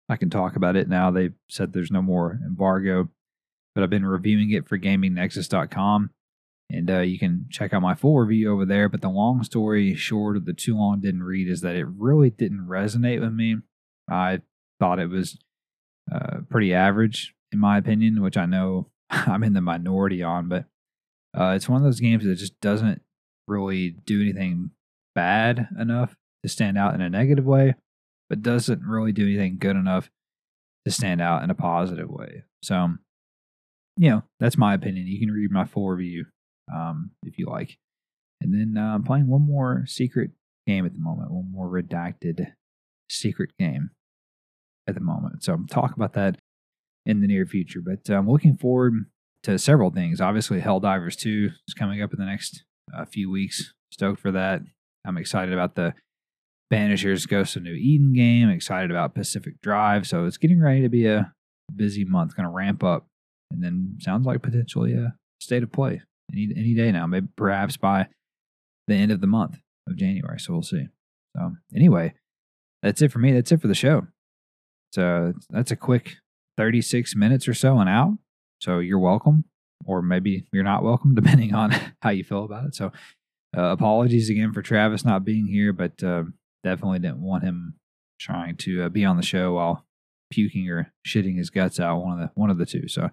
I 0.10 0.18
can 0.18 0.30
talk 0.30 0.56
about 0.56 0.76
it 0.76 0.90
now. 0.90 1.12
They 1.12 1.32
said 1.50 1.74
there's 1.74 1.92
no 1.92 2.02
more 2.02 2.40
embargo, 2.46 3.10
but 3.74 3.84
I've 3.84 3.90
been 3.90 4.06
reviewing 4.06 4.52
it 4.52 4.68
for 4.68 4.78
GamingNexus.com. 4.78 6.10
And 6.70 6.90
uh, 6.90 7.00
you 7.00 7.20
can 7.20 7.46
check 7.50 7.74
out 7.74 7.82
my 7.82 7.94
full 7.94 8.20
review 8.20 8.52
over 8.52 8.66
there. 8.66 8.90
But 8.90 9.02
the 9.02 9.10
long 9.10 9.44
story 9.44 9.96
short 9.96 10.38
of 10.38 10.46
the 10.46 10.54
too 10.54 10.76
long 10.76 11.02
didn't 11.02 11.24
read 11.24 11.48
is 11.48 11.62
that 11.62 11.76
it 11.76 11.86
really 11.86 12.30
didn't 12.30 12.68
resonate 12.68 13.22
with 13.22 13.34
me. 13.34 13.58
I 14.10 14.42
thought 14.80 15.00
it 15.00 15.10
was 15.10 15.38
uh, 16.14 16.40
pretty 16.50 16.74
average, 16.74 17.36
in 17.52 17.60
my 17.60 17.78
opinion, 17.78 18.22
which 18.22 18.38
I 18.38 18.46
know 18.46 18.90
I'm 19.10 19.44
in 19.44 19.54
the 19.54 19.62
minority 19.62 20.24
on. 20.24 20.50
But 20.50 20.66
uh, 21.38 21.54
it's 21.56 21.70
one 21.70 21.78
of 21.78 21.84
those 21.84 22.00
games 22.00 22.24
that 22.26 22.36
just 22.36 22.60
doesn't 22.60 23.02
really 23.48 23.92
do 23.92 24.22
anything 24.22 24.72
bad 25.16 25.68
enough 25.80 26.16
to 26.44 26.50
stand 26.50 26.78
out 26.78 26.94
in 26.94 27.02
a 27.02 27.10
negative 27.10 27.46
way, 27.46 27.76
but 28.34 28.42
doesn't 28.42 28.82
really 28.82 29.12
do 29.12 29.28
anything 29.28 29.58
good 29.60 29.76
enough 29.76 30.10
to 30.86 30.92
stand 30.92 31.22
out 31.22 31.44
in 31.44 31.52
a 31.52 31.56
positive 31.56 32.10
way. 32.10 32.42
So, 32.64 32.96
you 33.96 34.10
know, 34.10 34.24
that's 34.40 34.58
my 34.58 34.74
opinion. 34.74 35.06
You 35.06 35.20
can 35.20 35.30
read 35.30 35.52
my 35.52 35.66
full 35.66 35.88
review 35.88 36.26
um, 36.74 37.12
if 37.22 37.38
you 37.38 37.46
like. 37.46 37.78
And 38.42 38.52
then 38.52 38.82
uh, 38.84 38.96
I'm 38.96 39.04
playing 39.04 39.28
one 39.28 39.46
more 39.46 39.84
secret 39.86 40.32
game 40.66 40.84
at 40.84 40.94
the 40.94 41.00
moment, 41.00 41.30
one 41.30 41.52
more 41.52 41.70
redacted 41.70 42.54
secret 43.08 43.52
game 43.60 43.92
at 44.88 44.96
the 44.96 45.02
moment. 45.02 45.44
So 45.44 45.54
I'm 45.54 45.68
talk 45.68 45.96
about 45.96 46.14
that 46.14 46.40
in 47.06 47.22
the 47.22 47.28
near 47.28 47.46
future. 47.46 47.82
But 47.86 48.10
uh, 48.10 48.18
I'm 48.18 48.28
looking 48.28 48.58
forward 48.58 48.94
to 49.44 49.60
several 49.60 49.92
things. 49.92 50.20
Obviously, 50.20 50.60
Helldivers 50.60 51.16
2 51.18 51.52
is 51.68 51.74
coming 51.76 52.02
up 52.02 52.14
in 52.14 52.20
the 52.20 52.26
next 52.26 52.64
uh, 52.98 53.06
few 53.06 53.30
weeks. 53.30 53.76
Stoked 53.92 54.20
for 54.20 54.32
that. 54.32 54.62
I'm 55.06 55.20
excited 55.20 55.54
about 55.54 55.76
the 55.76 55.94
Banishers 56.72 57.28
Ghost 57.28 57.56
of 57.56 57.64
New 57.64 57.74
Eden 57.74 58.14
game. 58.14 58.50
Excited 58.50 58.92
about 58.92 59.16
Pacific 59.16 59.62
Drive. 59.62 60.08
So 60.08 60.26
it's 60.26 60.38
getting 60.38 60.62
ready 60.62 60.82
to 60.82 60.90
be 60.90 61.06
a 61.06 61.34
busy 61.76 62.06
month. 62.06 62.36
Going 62.36 62.48
to 62.48 62.54
ramp 62.54 62.84
up, 62.84 63.08
and 63.52 63.64
then 63.64 63.98
sounds 64.00 64.26
like 64.26 64.42
potentially 64.42 64.94
a 64.94 65.16
state 65.40 65.64
of 65.64 65.72
play 65.72 66.02
any 66.32 66.50
any 66.56 66.74
day 66.74 66.92
now. 66.92 67.08
Maybe 67.08 67.28
perhaps 67.36 67.78
by 67.78 68.08
the 68.88 68.96
end 68.96 69.12
of 69.12 69.22
the 69.22 69.28
month 69.28 69.58
of 69.88 69.96
January. 69.96 70.40
So 70.40 70.54
we'll 70.54 70.62
see. 70.64 70.88
So 71.36 71.54
anyway, 71.76 72.14
that's 72.82 73.02
it 73.02 73.12
for 73.12 73.20
me. 73.20 73.32
That's 73.32 73.52
it 73.52 73.62
for 73.62 73.68
the 73.68 73.76
show. 73.76 74.08
So 74.94 75.34
that's 75.50 75.72
a 75.72 75.76
quick 75.76 76.18
36 76.58 77.16
minutes 77.16 77.48
or 77.48 77.54
so 77.54 77.80
and 77.80 77.90
out. 77.90 78.18
So 78.62 78.80
you're 78.80 79.00
welcome, 79.00 79.46
or 79.86 80.02
maybe 80.02 80.46
you're 80.54 80.64
not 80.64 80.84
welcome, 80.84 81.16
depending 81.16 81.54
on 81.54 81.72
how 82.02 82.12
you 82.12 82.24
feel 82.24 82.46
about 82.46 82.66
it. 82.66 82.76
So 82.76 82.92
uh, 83.58 83.64
apologies 83.64 84.30
again 84.30 84.54
for 84.54 84.62
Travis 84.62 85.06
not 85.06 85.26
being 85.26 85.48
here, 85.48 85.74
but 85.74 86.04
uh, 86.04 86.24
definitely 86.64 87.00
didn't 87.00 87.22
want 87.22 87.44
him 87.44 87.76
trying 88.20 88.56
to 88.58 88.84
uh, 88.84 88.90
be 88.90 89.06
on 89.06 89.18
the 89.18 89.24
show 89.24 89.54
while 89.54 89.86
puking 90.32 90.70
or 90.70 90.92
shitting 91.06 91.38
his 91.38 91.50
guts 91.50 91.80
out. 91.80 92.02
One 92.04 92.14
of 92.14 92.20
the 92.20 92.32
one 92.36 92.50
of 92.50 92.58
the 92.58 92.66
two. 92.66 92.88
So 92.88 93.10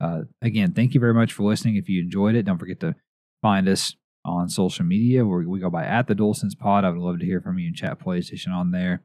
uh, 0.00 0.22
again, 0.40 0.72
thank 0.72 0.94
you 0.94 1.00
very 1.00 1.14
much 1.14 1.32
for 1.32 1.44
listening. 1.44 1.76
If 1.76 1.88
you 1.88 2.02
enjoyed 2.02 2.34
it, 2.34 2.44
don't 2.44 2.58
forget 2.58 2.80
to 2.80 2.94
find 3.40 3.68
us 3.68 3.96
on 4.24 4.48
social 4.48 4.84
media 4.84 5.24
where 5.24 5.40
we 5.40 5.60
go 5.60 5.70
by 5.70 5.84
at 5.84 6.06
the 6.06 6.14
DualSense 6.14 6.58
Pod. 6.58 6.84
I 6.84 6.90
would 6.90 6.98
love 6.98 7.18
to 7.20 7.26
hear 7.26 7.40
from 7.40 7.58
you 7.58 7.68
and 7.68 7.76
chat 7.76 7.98
PlayStation 7.98 8.52
on 8.52 8.70
there. 8.70 9.02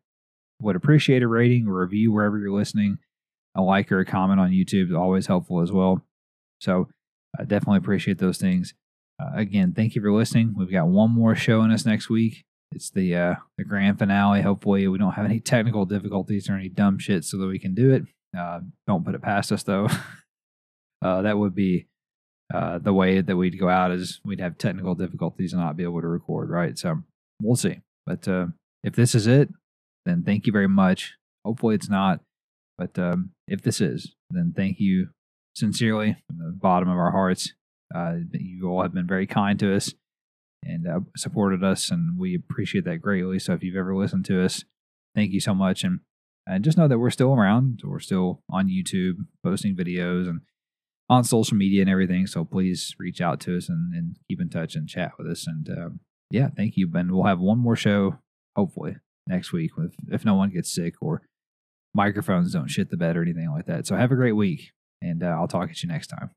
Would 0.62 0.76
appreciate 0.76 1.24
a 1.24 1.28
rating 1.28 1.68
or 1.68 1.82
review 1.82 2.12
wherever 2.12 2.38
you're 2.38 2.52
listening. 2.52 2.98
A 3.56 3.62
like 3.62 3.92
or 3.92 4.00
a 4.00 4.06
comment 4.06 4.40
on 4.40 4.52
YouTube 4.52 4.90
is 4.90 4.96
always 4.96 5.28
helpful 5.28 5.62
as 5.62 5.72
well. 5.72 6.04
So 6.60 6.90
I 7.40 7.44
definitely 7.44 7.78
appreciate 7.78 8.20
those 8.20 8.38
things. 8.38 8.74
Uh, 9.20 9.32
again, 9.36 9.74
thank 9.74 9.96
you 9.96 10.02
for 10.02 10.12
listening. 10.12 10.54
We've 10.56 10.72
got 10.72 10.88
one 10.88 11.12
more 11.12 11.36
show 11.36 11.62
in 11.64 11.72
us 11.72 11.86
next 11.86 12.10
week. 12.10 12.44
It's 12.72 12.90
the 12.90 13.16
uh, 13.16 13.36
the 13.58 13.64
grand 13.64 14.00
finale. 14.00 14.42
Hopefully, 14.42 14.88
we 14.88 14.98
don't 14.98 15.14
have 15.14 15.26
any 15.26 15.40
technical 15.54 15.86
difficulties 15.86 16.50
or 16.50 16.56
any 16.56 16.70
dumb 16.70 17.00
shit, 17.00 17.24
so 17.24 17.38
that 17.38 17.48
we 17.48 17.60
can 17.60 17.74
do 17.74 17.94
it. 17.94 18.04
Uh, 18.38 18.62
don't 18.88 19.06
put 19.06 19.16
it 19.16 19.22
past 19.22 19.52
us, 19.52 19.64
though. 19.64 19.88
uh, 21.02 21.22
that 21.22 21.38
would 21.38 21.56
be 21.56 21.88
uh, 22.54 22.78
the 22.78 22.94
way 22.94 23.22
that 23.22 23.36
we'd 23.36 23.60
go 23.60 23.70
out 23.70 23.92
is 23.92 24.22
we'd 24.24 24.40
have 24.40 24.58
technical 24.58 24.96
difficulties 24.96 25.54
and 25.54 25.62
not 25.62 25.78
be 25.78 25.84
able 25.84 26.02
to 26.02 26.08
record, 26.08 26.50
right? 26.50 26.78
So 26.78 27.04
we'll 27.42 27.56
see. 27.56 27.82
But 28.06 28.28
uh, 28.28 28.48
if 28.84 28.96
this 28.96 29.16
is 29.16 29.28
it, 29.28 29.50
then 30.06 30.24
thank 30.24 30.46
you 30.46 30.54
very 30.54 30.68
much. 30.68 31.16
Hopefully 31.46 31.76
it's 31.76 31.90
not. 31.90 32.22
But 32.78 32.98
um, 33.00 33.32
if 33.48 33.62
this 33.62 33.82
is, 33.82 34.14
then 34.30 34.54
thank 34.56 34.80
you 34.80 35.10
sincerely 35.56 36.18
from 36.28 36.38
the 36.38 36.52
bottom 36.52 36.90
of 36.90 36.98
our 36.98 37.12
hearts. 37.12 37.54
Uh, 37.94 38.16
you 38.32 38.70
all 38.70 38.82
have 38.82 38.94
been 38.94 39.08
very 39.08 39.26
kind 39.26 39.60
to 39.60 39.76
us 39.76 39.94
and 40.64 40.88
uh, 40.88 41.00
supported 41.16 41.64
us, 41.64 41.92
and 41.92 42.18
we 42.20 42.36
appreciate 42.36 42.86
that 42.86 43.02
greatly. 43.02 43.40
So 43.40 43.54
if 43.54 43.64
you've 43.64 43.76
ever 43.76 43.96
listened 43.96 44.26
to 44.26 44.44
us, 44.44 44.64
thank 45.16 45.32
you 45.32 45.40
so 45.40 45.54
much. 45.54 45.84
And 45.84 46.00
and 46.46 46.64
just 46.64 46.78
know 46.78 46.88
that 46.88 47.00
we're 47.00 47.10
still 47.10 47.34
around. 47.34 47.82
We're 47.84 48.00
still 48.00 48.42
on 48.50 48.70
YouTube 48.70 49.26
posting 49.44 49.76
videos 49.76 50.30
and 50.30 50.42
on 51.10 51.24
social 51.24 51.58
media 51.58 51.82
and 51.82 51.90
everything. 51.90 52.26
So 52.26 52.46
please 52.46 52.96
reach 52.98 53.22
out 53.22 53.40
to 53.42 53.58
us 53.58 53.70
and, 53.70 53.94
and 53.94 54.16
keep 54.30 54.42
in 54.42 54.50
touch 54.50 54.76
and 54.76 54.88
chat 54.88 55.14
with 55.18 55.28
us. 55.28 55.46
And 55.46 55.70
um, 55.70 56.00
yeah, 56.32 56.50
thank 56.56 56.78
you. 56.78 56.88
Ben, 56.88 57.12
we'll 57.12 57.26
have 57.26 57.40
one 57.40 57.60
more 57.60 57.76
show, 57.76 58.20
hopefully, 58.56 58.96
next 59.28 59.52
week 59.52 59.78
with 59.78 59.96
if 60.10 60.26
no 60.26 60.36
one 60.36 60.50
gets 60.50 60.74
sick 60.74 60.96
or 61.02 61.22
microphones 61.94 62.54
don't 62.54 62.70
shit 62.70 62.90
the 62.90 62.98
bed 62.98 63.18
or 63.18 63.22
anything 63.22 63.52
like 63.52 63.66
that. 63.66 63.88
So 63.88 63.96
have 63.96 64.12
a 64.12 64.16
great 64.16 64.34
week, 64.34 64.72
and 65.02 65.24
uh, 65.24 65.28
I'll 65.28 65.48
talk 65.48 65.70
at 65.70 65.84
you 65.84 65.90
next 65.90 66.08
time. 66.08 66.32